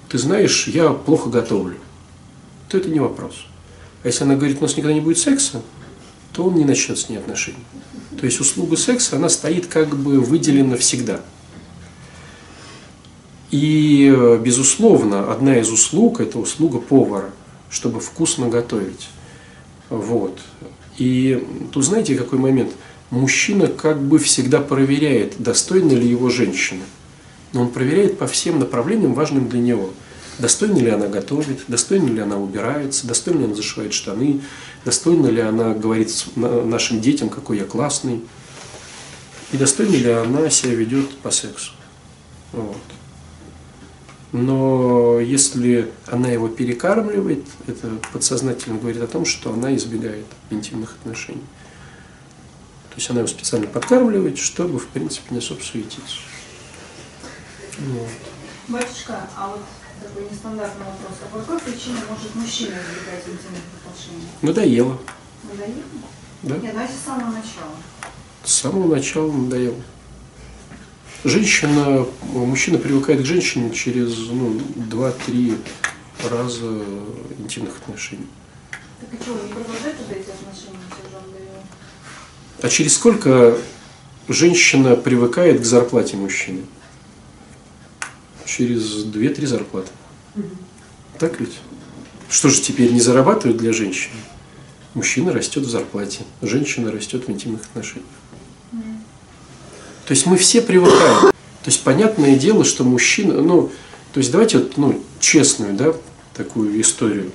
[0.08, 1.76] ты знаешь, я плохо готовлю,
[2.68, 3.46] то это не вопрос.
[4.02, 5.62] А если она говорит, у нас никогда не будет секса,
[6.32, 7.64] то он не начнет с ней отношений.
[8.18, 11.20] То есть услуга секса, она стоит как бы выделена всегда.
[13.50, 17.30] И, безусловно, одна из услуг– это услуга повара,
[17.68, 19.08] чтобы вкусно готовить.
[19.88, 20.38] Вот.
[20.98, 22.72] И тут знаете, какой момент?
[23.10, 26.84] Мужчина как бы всегда проверяет, достойна ли его женщина.
[27.52, 29.90] Но он проверяет по всем направлениям, важным для него.
[30.38, 34.40] Достойна ли она готовит, достойна ли она убирается, достойна ли она зашивает штаны,
[34.84, 38.22] достойна ли она говорит нашим детям, какой я классный,
[39.52, 41.72] и достойна ли она себя ведет по сексу.
[42.52, 42.76] Вот.
[44.32, 51.42] Но если она его перекармливает, это подсознательно говорит о том, что она избегает интимных отношений.
[52.90, 56.16] То есть она его специально подкармливает, чтобы, в принципе, не особо суетиться.
[57.78, 58.08] Вот.
[58.68, 59.62] Батюшка, а вот
[60.02, 61.18] такой нестандартный вопрос.
[61.22, 64.26] А по какой причине может мужчина избегать интимных отношений?
[64.42, 64.98] Надоело.
[65.44, 65.82] Надоело?
[66.42, 66.56] Да?
[66.56, 67.76] Нет, давайте с самого начала.
[68.44, 69.76] С самого начала надоело.
[71.24, 75.58] Женщина, мужчина привыкает к женщине через ну, 2-3
[76.30, 76.82] раза
[77.38, 78.26] интимных отношений.
[79.00, 81.29] Так и что, не продолжать тогда эти отношения, надоело?
[82.62, 83.56] А через сколько
[84.28, 86.62] женщина привыкает к зарплате мужчины?
[88.44, 89.90] Через 2-3 зарплаты.
[91.18, 91.58] Так ведь?
[92.28, 94.14] Что же теперь не зарабатывают для женщины?
[94.94, 98.06] Мужчина растет в зарплате, женщина растет в интимных отношениях.
[100.06, 101.30] То есть мы все привыкаем.
[101.30, 103.70] То есть понятное дело, что мужчина, ну,
[104.12, 105.94] то есть давайте вот, ну, честную, да,
[106.34, 107.30] такую историю.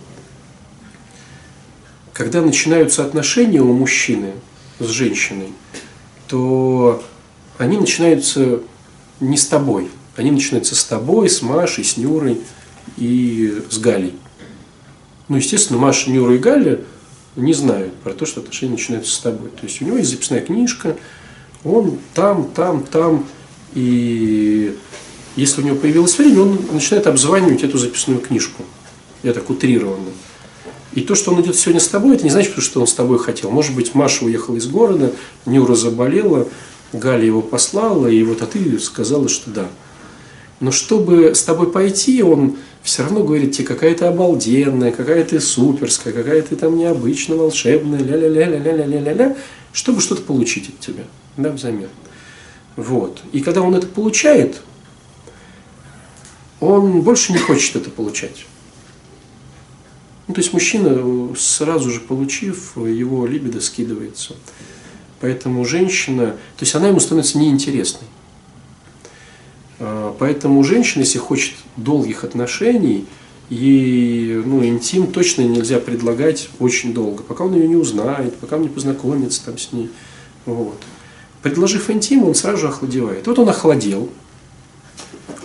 [2.11, 4.33] Когда начинаются отношения у мужчины
[4.79, 5.53] с женщиной,
[6.27, 7.03] то
[7.57, 8.61] они начинаются
[9.19, 9.89] не с тобой.
[10.15, 12.41] Они начинаются с тобой, с Машей, с Нюрой
[12.97, 14.13] и с Галей.
[15.27, 16.81] Ну, естественно, Маша, Нюра и Галя
[17.35, 19.49] не знают про то, что отношения начинаются с тобой.
[19.49, 20.95] То есть у него есть записная книжка,
[21.63, 23.25] он там, там, там.
[23.73, 24.77] И
[25.35, 28.63] если у него появилось время, он начинает обзванивать эту записную книжку.
[29.23, 30.11] Я так утрированно.
[30.95, 33.19] И то, что он идет сегодня с тобой, это не значит, что он с тобой
[33.19, 33.51] хотел.
[33.51, 35.11] Может быть, Маша уехала из города,
[35.45, 36.47] Нюра заболела,
[36.93, 39.67] Галя его послала, и вот а ты сказала, что да.
[40.61, 45.41] Но чтобы с тобой пойти, он все равно говорит тебе, какая ты обалденная, какая ты
[45.41, 49.35] суперская, какая ты там необычно волшебная, ля-ля-ля-ля-ля-ля-ля-ля,
[49.73, 51.03] чтобы что-то получить от тебя,
[51.35, 51.89] да, взамен.
[52.77, 53.19] Вот.
[53.33, 54.61] И когда он это получает,
[56.61, 58.45] он больше не хочет это получать.
[60.27, 64.35] Ну, то есть мужчина, сразу же получив, его либидо скидывается.
[65.21, 68.07] Поэтому женщина, то есть она ему становится неинтересной.
[69.79, 73.05] А, Поэтому женщина, если хочет долгих отношений,
[73.49, 78.63] ей ну, интим точно нельзя предлагать очень долго, пока он ее не узнает, пока он
[78.63, 79.89] не познакомится там с ней.
[80.45, 80.77] Вот.
[81.43, 83.27] Предложив интим, он сразу же охладевает.
[83.27, 84.09] Вот он охладел.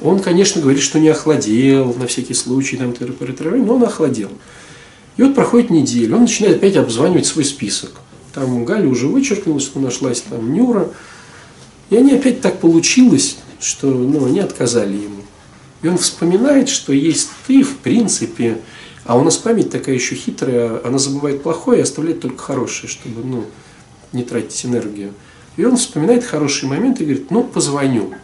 [0.01, 4.31] Он, конечно, говорит, что не охладел, на всякий случай, там, но он охладел.
[5.20, 7.90] И вот проходит неделя, он начинает опять обзванивать свой список.
[8.32, 10.88] Там Галя уже вычеркнула, что нашлась там Нюра.
[11.90, 15.20] И они опять так получилось, что ну, они отказали ему.
[15.82, 18.62] И он вспоминает, что есть ты, в принципе,
[19.04, 23.22] а у нас память такая еще хитрая, она забывает плохое и оставляет только хорошее, чтобы
[23.22, 23.44] ну,
[24.14, 25.12] не тратить энергию.
[25.58, 28.14] И он вспоминает хороший момент и говорит, ну, позвоню.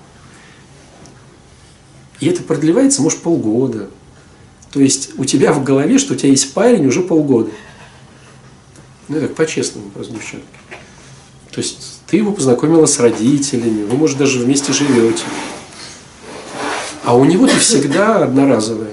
[2.21, 3.91] И это продлевается, может, полгода.
[4.77, 7.51] То есть у тебя в голове, что у тебя есть парень уже полгода.
[9.09, 10.13] Ну, так по-честному просто.
[11.51, 15.23] То есть ты его познакомила с родителями, вы, может, даже вместе живете.
[17.05, 18.93] А у него ты всегда одноразовая.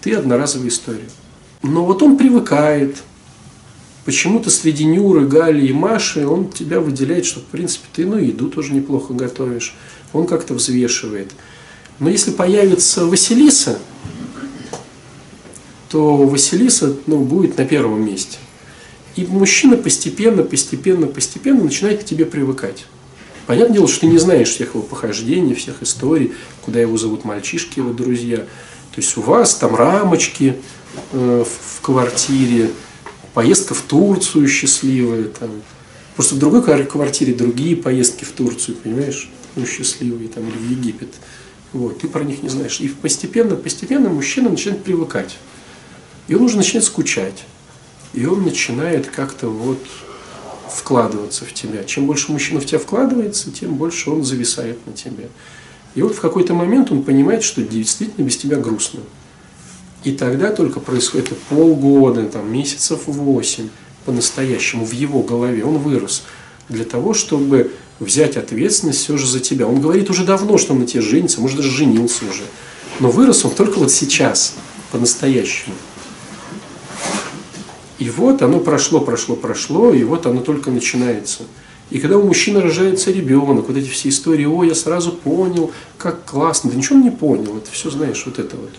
[0.00, 1.08] ты одноразовая история.
[1.62, 2.96] Но вот он привыкает.
[4.04, 8.50] Почему-то среди Нюры, Гали и Маши он тебя выделяет, что, в принципе, ты, ну, еду
[8.50, 9.76] тоже неплохо готовишь.
[10.12, 11.30] Он как-то взвешивает.
[12.00, 13.78] Но если появится Василиса,
[15.90, 18.38] то Василиса ну, будет на первом месте.
[19.16, 22.86] И мужчина постепенно, постепенно, постепенно начинает к тебе привыкать.
[23.46, 26.32] Понятное дело, что ты не знаешь всех его похождений, всех историй,
[26.62, 28.36] куда его зовут мальчишки, его друзья.
[28.36, 30.56] То есть у вас там рамочки
[31.12, 32.70] э, в квартире,
[33.34, 35.24] поездка в Турцию счастливая.
[35.24, 35.50] Там.
[36.14, 41.08] Просто в другой квартире другие поездки в Турцию, понимаешь, ну, счастливые, там, или в Египет.
[41.72, 42.78] Вот, ты про них не знаешь.
[42.80, 45.36] И постепенно, постепенно мужчина начинает привыкать.
[46.30, 47.44] И он уже начинает скучать.
[48.12, 49.84] И он начинает как-то вот
[50.72, 51.82] вкладываться в тебя.
[51.82, 55.28] Чем больше мужчина в тебя вкладывается, тем больше он зависает на тебе.
[55.96, 59.00] И вот в какой-то момент он понимает, что действительно без тебя грустно.
[60.04, 63.68] И тогда только происходит полгода, там, месяцев восемь
[64.04, 65.64] по-настоящему в его голове.
[65.64, 66.22] Он вырос
[66.68, 69.66] для того, чтобы взять ответственность все же за тебя.
[69.66, 72.44] Он говорит уже давно, что он на тебе женится, может даже женился уже.
[73.00, 74.54] Но вырос он только вот сейчас,
[74.92, 75.74] по-настоящему.
[78.00, 81.42] И вот оно прошло, прошло, прошло, и вот оно только начинается.
[81.90, 86.24] И когда у мужчины рождается ребенок, вот эти все истории, о, я сразу понял, как
[86.24, 88.70] классно, да ничего он не понял, это все, знаешь, вот это вот.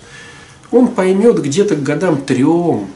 [0.71, 2.87] Он поймет где-то к годам трем,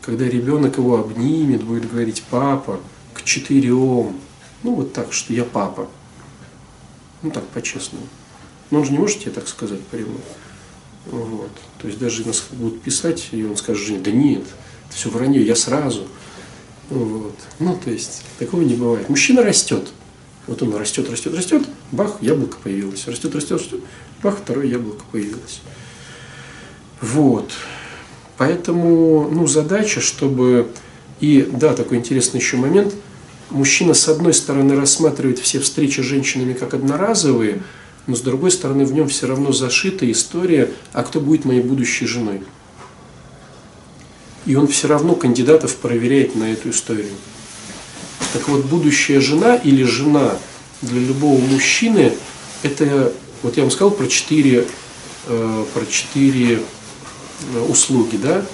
[0.00, 2.78] когда ребенок его обнимет, будет говорить папа,
[3.12, 4.14] к четырем,
[4.62, 5.88] ну вот так, что я папа.
[7.22, 8.06] Ну так, по-честному.
[8.70, 10.18] Но он же не может тебе так сказать прямо.
[11.06, 11.50] Вот.
[11.80, 14.44] То есть даже нас будут писать, и он скажет да нет,
[14.94, 16.06] все вранье, я сразу.
[16.90, 17.34] Вот.
[17.58, 19.08] Ну, то есть, такого не бывает.
[19.08, 19.88] Мужчина растет.
[20.46, 23.06] Вот он растет, растет, растет, бах, яблоко появилось.
[23.06, 23.80] Растет, растет, растет,
[24.22, 25.60] бах, второе яблоко появилось.
[27.00, 27.50] Вот.
[28.36, 30.68] Поэтому, ну, задача, чтобы...
[31.20, 32.94] И, да, такой интересный еще момент.
[33.50, 37.62] Мужчина, с одной стороны, рассматривает все встречи с женщинами как одноразовые,
[38.06, 42.06] но с другой стороны, в нем все равно зашита история, а кто будет моей будущей
[42.06, 42.42] женой.
[44.46, 47.10] И он все равно кандидатов проверяет на эту историю.
[48.32, 50.36] Так вот, будущая жена или жена
[50.82, 52.12] для любого мужчины,
[52.62, 54.66] это, вот я вам сказал про четыре,
[55.26, 56.60] э, про четыре
[57.54, 58.44] э, услуги, да,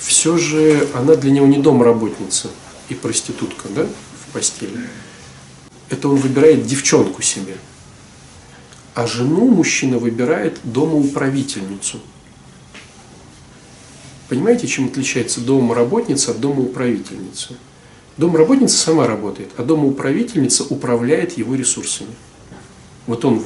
[0.00, 2.48] все же она для него не домработница
[2.88, 4.88] и проститутка, да, в постели.
[5.90, 7.56] Это он выбирает девчонку себе.
[8.94, 12.00] А жену мужчина выбирает домоуправительницу.
[14.28, 17.56] Понимаете, чем отличается домработница от домоуправительницы?
[18.18, 22.10] Домработница сама работает, а домоуправительница управляет его ресурсами.
[23.06, 23.42] Вот он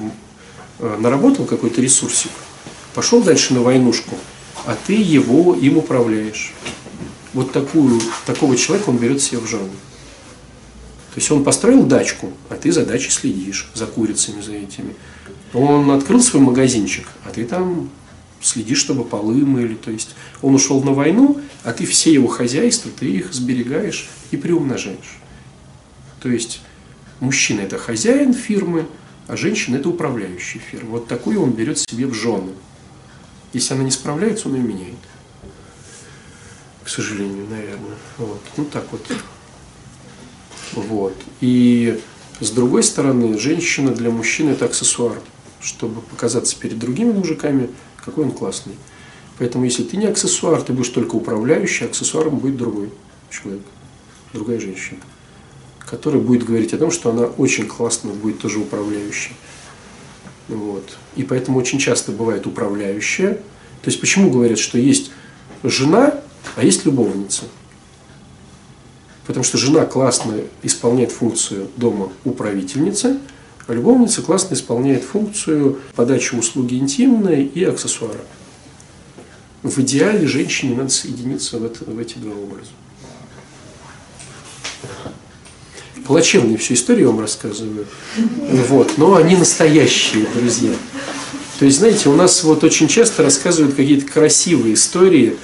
[0.81, 2.33] э, наработал какой-то ресурсик,
[2.95, 4.17] пошел дальше на войнушку,
[4.65, 6.53] а ты его им управляешь.
[7.33, 9.71] Вот такую, такого человека он берет себе в жену.
[11.15, 14.97] То есть он построил дачку, а ты за дачей следишь, за курицами, за этими.
[15.53, 17.91] Он открыл свой магазинчик, а ты там
[18.43, 19.75] следишь, чтобы полы мыли.
[19.75, 24.37] То есть он ушел на войну, а ты все его хозяйства, ты их сберегаешь и
[24.37, 25.19] приумножаешь.
[26.21, 26.61] То есть
[27.21, 28.87] мужчина это хозяин фирмы,
[29.29, 30.91] а женщина это управляющая фирма.
[30.91, 32.53] Вот такую он берет себе в жены.
[33.53, 34.95] Если она не справляется, он ее меняет.
[36.83, 37.97] К сожалению, наверное.
[38.19, 38.41] Вот.
[38.57, 39.07] Ну так вот.
[40.75, 41.15] Вот.
[41.41, 42.01] И
[42.41, 45.21] с другой стороны, женщина для мужчины это аксессуар,
[45.61, 47.71] чтобы показаться перед другими мужиками,
[48.05, 48.75] какой он классный.
[49.39, 52.93] Поэтому если ты не аксессуар, ты будешь только управляющий, аксессуаром будет другой
[53.31, 53.63] человек,
[54.33, 55.01] другая женщина,
[55.79, 59.33] которая будет говорить о том, что она очень классно будет тоже управляющей.
[60.49, 60.97] Вот.
[61.17, 63.35] И поэтому очень часто бывает управляющая.
[63.35, 65.11] То есть почему говорят, что есть
[65.63, 66.21] жена,
[66.57, 67.45] а есть любовница?
[69.27, 73.19] Потому что жена классно исполняет функцию дома управительницы,
[73.69, 78.21] любовница классно исполняет функцию подачи услуги интимной и аксессуара.
[79.63, 82.71] В идеале женщине надо соединиться в, это, в эти два образа.
[86.05, 87.87] Плачевные всю историю вам рассказываю.
[88.69, 90.73] Вот, но они настоящие, друзья.
[91.61, 95.37] То есть, знаете, у нас вот очень часто рассказывают какие-то красивые истории,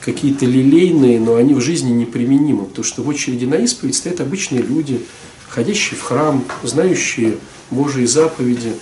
[0.00, 4.60] какие-то лилейные, но они в жизни неприменимы, потому что в очереди на исповедь стоят обычные
[4.60, 5.00] люди,
[5.48, 7.38] ходящие в храм, знающие
[7.70, 8.74] Божьи заповеди,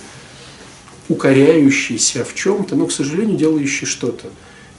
[1.09, 4.29] укоряющие себя в чем-то, но, к сожалению, делающие что-то.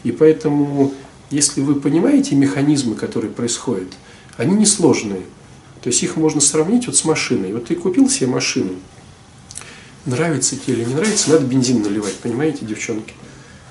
[0.03, 0.93] И поэтому,
[1.31, 3.89] если вы понимаете механизмы, которые происходят,
[4.37, 5.23] они несложные.
[5.83, 7.53] То есть их можно сравнить вот с машиной.
[7.53, 8.73] Вот ты купил себе машину,
[10.05, 13.15] нравится тебе или не нравится, надо бензин наливать, понимаете, девчонки?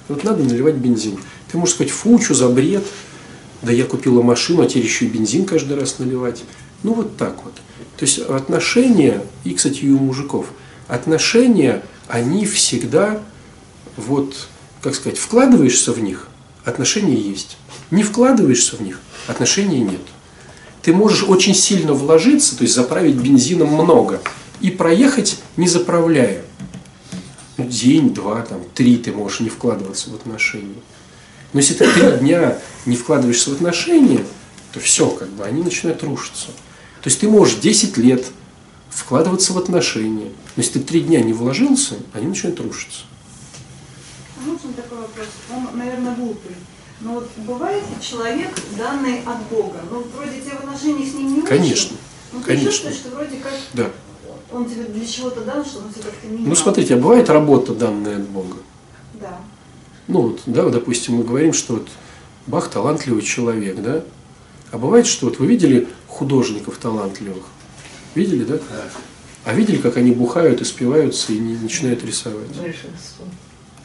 [0.08, 1.18] Вот надо наливать бензин.
[1.52, 2.84] Ты можешь сказать, фу, что за бред,
[3.62, 6.44] да я купила машину, а теперь еще и бензин каждый раз наливать.
[6.84, 7.54] Ну вот так вот.
[7.98, 10.48] То есть отношения, и, кстати, и у мужиков,
[10.88, 13.22] отношения, они всегда,
[13.98, 14.48] вот,
[14.82, 16.28] как сказать, вкладываешься в них,
[16.64, 17.58] отношения есть.
[17.92, 20.02] Не вкладываешься в них, отношений нет.
[20.82, 24.22] Ты можешь очень сильно вложиться, то есть заправить бензином много,
[24.62, 26.44] и проехать не заправляя.
[27.58, 30.76] Ну, день, два, там, три ты можешь не вкладываться в отношения.
[31.56, 34.26] Но если ты три дня не вкладываешься в отношения,
[34.74, 36.48] то все, как бы, они начинают рушиться.
[37.02, 38.26] То есть ты можешь 10 лет
[38.90, 40.26] вкладываться в отношения,
[40.58, 43.04] но если ты три дня не вложился, они начинают рушиться.
[44.38, 45.28] А можно такой вопрос?
[45.50, 46.58] Он, наверное, глупый.
[47.00, 49.80] Но вот бывает человек, данный от Бога.
[49.90, 51.42] Ну, вроде тебе в отношениях с ним не.
[51.42, 51.96] Конечно,
[52.34, 52.70] Но ты конечно.
[52.70, 53.90] чувствуешь, что вроде как Да.
[54.52, 57.74] он тебе для чего-то дан, что он тебе как-то не Ну смотрите, а бывает работа,
[57.74, 58.58] данная от Бога?
[59.22, 59.40] Да.
[60.08, 61.88] Ну вот, да, вот, допустим, мы говорим, что вот
[62.48, 64.04] Бах талантливый человек, да?
[64.72, 67.44] А бывает, что вот вы видели художников талантливых?
[68.14, 68.60] Видели, да?
[69.44, 72.48] А видели, как они бухают и спиваются и не начинают рисовать?
[72.50, 73.26] Большинство.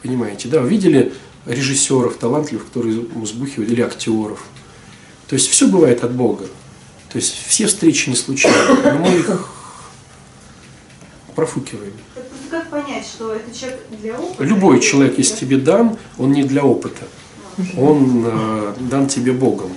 [0.03, 0.61] Понимаете, да?
[0.61, 1.13] Видели
[1.45, 4.45] режиссеров талантливых, которые взбухивают, или актеров?
[5.27, 6.45] То есть все бывает от Бога.
[7.09, 9.47] То есть все встречи не случайны, но мы их
[11.35, 11.93] профукиваем.
[12.51, 14.43] Как понять, что это человек для опыта?
[14.43, 17.07] Любой человек, если тебе дан, он не для опыта.
[17.77, 19.71] Он э, дан тебе Богом.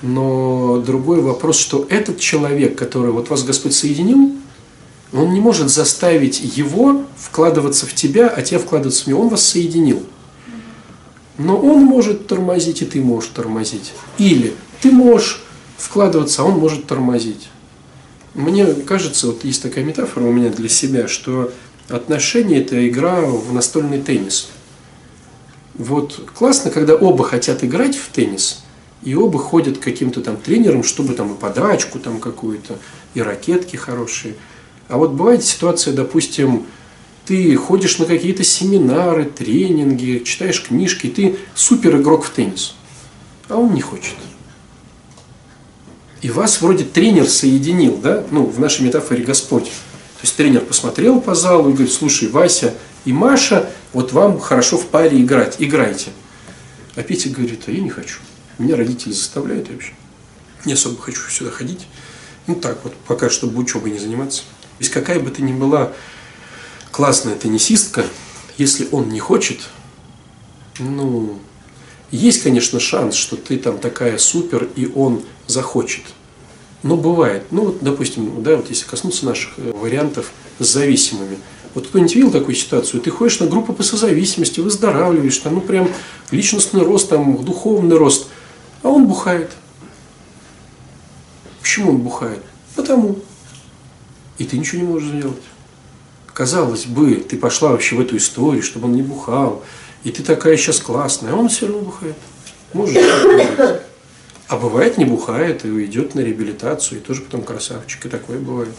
[0.00, 4.36] Но другой вопрос, что этот человек, который вот вас Господь соединил,
[5.12, 9.22] он не может заставить его вкладываться в тебя, а тебя вкладываться в него.
[9.22, 10.00] Он вас соединил.
[11.38, 13.94] Но он может тормозить, и ты можешь тормозить.
[14.16, 15.42] Или ты можешь
[15.76, 17.48] вкладываться, а он может тормозить.
[18.34, 21.52] Мне кажется, вот есть такая метафора у меня для себя, что
[21.90, 24.48] отношения– это игра в настольный теннис.
[25.74, 28.62] Вот классно, когда оба хотят играть в теннис,
[29.02, 32.78] и оба ходят к каким-то там тренерам, чтобы там и подачку там какую-то,
[33.14, 34.34] и ракетки хорошие.
[34.88, 36.66] А вот бывает ситуация, допустим,
[37.24, 42.74] ты ходишь на какие-то семинары, тренинги, читаешь книжки, ты супер игрок в теннис,
[43.48, 44.16] а он не хочет.
[46.22, 48.24] И вас вроде тренер соединил, да?
[48.30, 49.70] Ну, в нашей метафоре Господь.
[50.20, 52.74] То есть тренер посмотрел по залу и говорит, слушай, Вася
[53.06, 56.10] и Маша, вот вам хорошо в паре играть, играйте.
[56.94, 58.18] А Петя говорит, а я не хочу.
[58.58, 59.94] Меня родители заставляют вообще.
[60.66, 61.86] Не особо хочу сюда ходить.
[62.46, 64.42] Ну так вот, пока чтобы учебой не заниматься.
[64.42, 65.92] То есть какая бы ты ни была
[66.90, 68.04] классная теннисистка,
[68.58, 69.60] если он не хочет,
[70.78, 71.38] ну,
[72.10, 76.02] есть, конечно, шанс, что ты там такая супер, и он захочет.
[76.82, 77.44] Но бывает.
[77.50, 81.38] Ну, вот, допустим, да, вот если коснуться наших э, вариантов с зависимыми.
[81.74, 83.00] Вот кто-нибудь видел такую ситуацию?
[83.00, 85.88] Ты ходишь на группу по созависимости, выздоравливаешь, там, ну, прям
[86.30, 88.28] личностный рост, там, духовный рост,
[88.82, 89.50] а он бухает.
[91.60, 92.42] Почему он бухает?
[92.74, 93.18] Потому.
[94.38, 95.42] И ты ничего не можешь сделать.
[96.32, 99.62] Казалось бы, ты пошла вообще в эту историю, чтобы он не бухал,
[100.02, 102.16] и ты такая сейчас классная, а он все равно бухает.
[102.72, 102.98] Быть.
[104.50, 108.74] А бывает не бухает и идет на реабилитацию, и тоже потом красавчик, и такое бывает.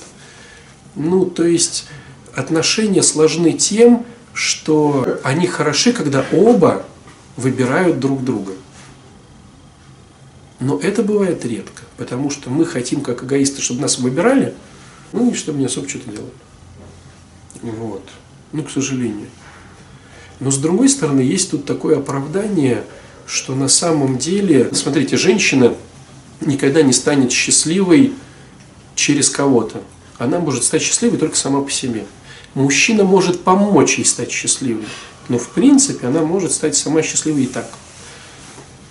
[0.95, 1.85] Ну, то есть
[2.35, 6.85] отношения сложны тем, что они хороши, когда оба
[7.37, 8.51] выбирают друг друга.
[10.59, 14.53] Но это бывает редко, потому что мы хотим, как эгоисты, чтобы нас выбирали,
[15.13, 16.33] ну и чтобы не особо что-то делали.
[17.61, 18.03] Вот.
[18.51, 19.29] Ну, к сожалению.
[20.41, 22.83] Но с другой стороны, есть тут такое оправдание,
[23.31, 25.73] что на самом деле, смотрите, женщина
[26.41, 28.13] никогда не станет счастливой
[28.93, 29.81] через кого-то.
[30.17, 32.05] Она может стать счастливой только сама по себе.
[32.55, 34.83] Мужчина может помочь ей стать счастливой,
[35.29, 37.69] но в принципе она может стать сама счастливой и так.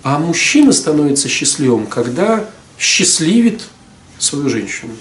[0.01, 3.61] А мужчина становится счастливым, когда счастливит
[4.17, 4.93] свою женщину.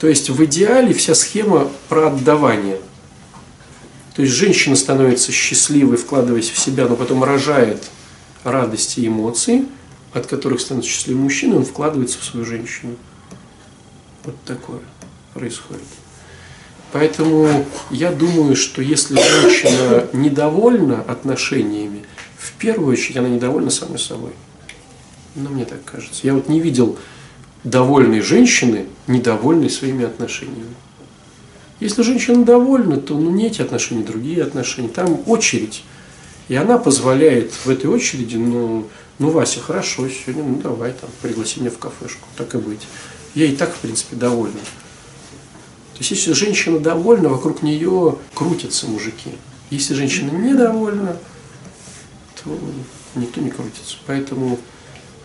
[0.00, 2.80] То есть в идеале вся схема про отдавание.
[4.16, 7.84] То есть женщина становится счастливой, вкладываясь в себя, но потом рожает
[8.44, 9.66] радости и эмоции,
[10.14, 12.96] от которых становится счастливым мужчина, он вкладывается в свою женщину.
[14.24, 14.80] Вот такое
[15.34, 15.84] происходит.
[16.92, 22.06] Поэтому я думаю, что если женщина недовольна отношениями,
[22.38, 24.32] в первую очередь она недовольна самой собой.
[25.34, 26.20] Ну, мне так кажется.
[26.22, 26.96] Я вот не видел
[27.64, 30.74] довольной женщины, недовольной своими отношениями.
[31.80, 34.88] Если женщина довольна, то ну, не эти отношения, другие отношения.
[34.88, 35.84] Там очередь.
[36.48, 41.60] И она позволяет в этой очереди, ну, ну, Вася, хорошо, сегодня, ну, давай, там, пригласи
[41.60, 42.86] меня в кафешку, так и быть.
[43.34, 44.60] Я и так, в принципе, довольна.
[45.94, 49.30] То есть, если женщина довольна, вокруг нее крутятся мужики.
[49.70, 51.16] Если женщина недовольна,
[52.42, 52.58] то
[53.14, 53.96] никто не крутится.
[54.06, 54.58] Поэтому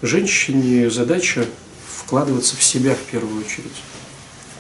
[0.02, 1.45] женщине задача
[1.86, 3.72] вкладываться в себя в первую очередь.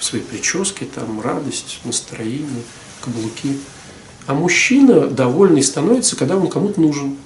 [0.01, 2.63] Свои прически, там, радость, настроение,
[3.01, 3.57] каблуки.
[4.25, 7.17] А мужчина довольный становится, когда он кому-то нужен.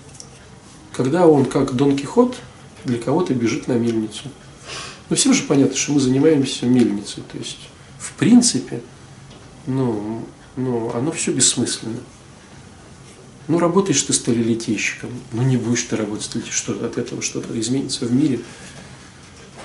[0.91, 2.36] Когда он, как Дон Кихот,
[2.84, 4.23] для кого-то бежит на мельницу.
[5.09, 7.23] Ну, всем же понятно, что мы занимаемся мельницей.
[7.32, 8.82] То есть, в принципе,
[9.67, 10.26] ну,
[10.57, 11.99] ну, оно все бессмысленно.
[13.47, 18.05] Ну, работаешь ты сталелитейщиком, ну не будешь ты работать сталелитейщиком, что от этого что-то изменится
[18.05, 18.41] в мире,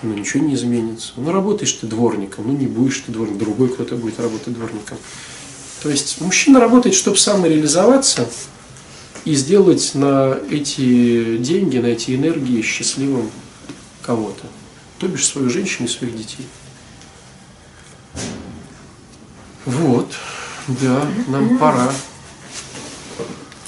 [0.03, 1.12] ну ничего не изменится.
[1.16, 4.98] Ну, работаешь ты дворником, ну не будешь ты дворником, другой кто-то будет работать дворником.
[5.82, 8.28] То есть мужчина работает, чтобы самореализоваться
[9.24, 13.30] и сделать на эти деньги, на эти энергии счастливым
[14.03, 14.46] кого-то.
[14.98, 16.46] То бишь свою женщину и своих детей.
[19.64, 20.12] Вот,
[20.68, 21.92] да, нам пора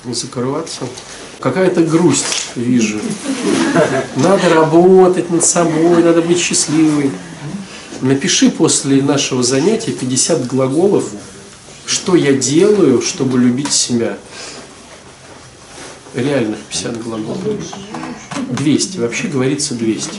[0.05, 0.85] закрываться.
[1.43, 3.01] Какая-то грусть вижу.
[4.15, 7.11] Надо работать над собой, надо быть счастливой.
[8.01, 11.11] Напиши после нашего занятия 50 глаголов,
[11.85, 14.19] что я делаю, чтобы любить себя.
[16.15, 17.39] Реальных 50 глаголов.
[18.51, 20.11] 200, вообще говорится 200.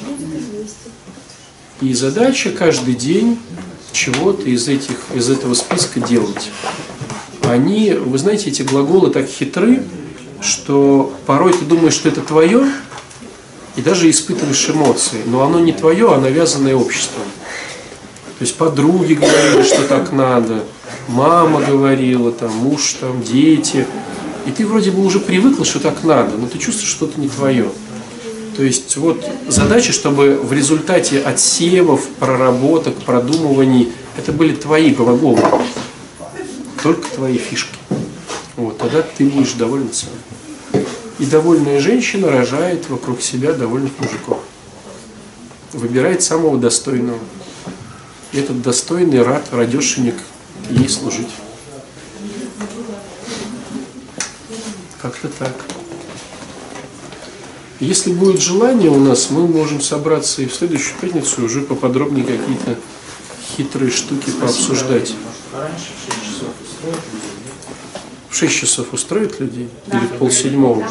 [1.80, 3.40] И задача каждый день
[3.94, 6.50] чего-то из, этих, из этого списка делать.
[7.44, 9.84] Они, вы знаете, эти глаголы так хитры,
[10.44, 12.66] что порой ты думаешь, что это твое,
[13.76, 17.24] и даже испытываешь эмоции, но оно не твое, а навязанное обществом.
[18.38, 20.64] То есть подруги говорили, что так надо,
[21.08, 23.88] мама говорила, там, муж, там, дети.
[24.46, 27.30] И ты вроде бы уже привыкла, что так надо, но ты чувствуешь, что это не
[27.30, 27.70] твое.
[28.58, 35.42] То есть вот задача, чтобы в результате отсевов, проработок, продумываний, это были твои глаголы,
[36.84, 37.78] только твои фишки.
[38.56, 40.18] Вот, тогда ты будешь доволен собой.
[41.20, 44.40] И довольная женщина рожает вокруг себя довольных мужиков.
[45.74, 47.20] Выбирает самого достойного.
[48.32, 50.16] И этот достойный рад, радешенек
[50.70, 51.30] ей служить.
[55.02, 55.54] Как-то так.
[57.80, 62.78] Если будет желание у нас, мы можем собраться и в следующую пятницу уже поподробнее какие-то
[63.56, 65.14] хитрые штуки пообсуждать.
[65.54, 67.33] Раньше в 6 часов
[68.34, 69.70] В 6 часов устроит людей?
[69.92, 70.84] Или в полседьмого?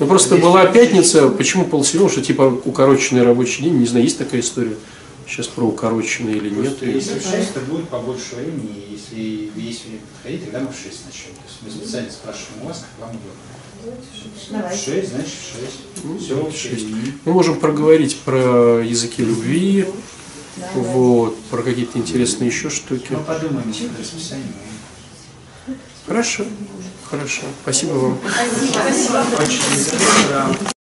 [0.00, 4.40] Ну просто была пятница, почему полседьмого, что типа укороченный рабочий день, не знаю, есть такая
[4.40, 4.74] история
[5.28, 6.76] сейчас про укороченный или нет.
[6.76, 10.66] Просто если в 6, то будет побольше времени, и если есть время подходить, тогда мы
[10.66, 11.34] в 6 начнем.
[11.34, 14.68] То есть мы специально спрашиваем у вас, как вам удобно.
[14.68, 16.24] В 6, значит в 6.
[16.24, 16.86] Все, в шесть.
[17.24, 19.86] Мы можем проговорить про языки любви,
[20.74, 23.06] вот, про какие-то интересные еще штуки.
[23.10, 24.52] Мы подумаем над расписанием.
[26.06, 26.44] Хорошо,
[27.10, 27.42] хорошо.
[27.62, 28.18] Спасибо вам.
[29.38, 30.75] Очень интересно.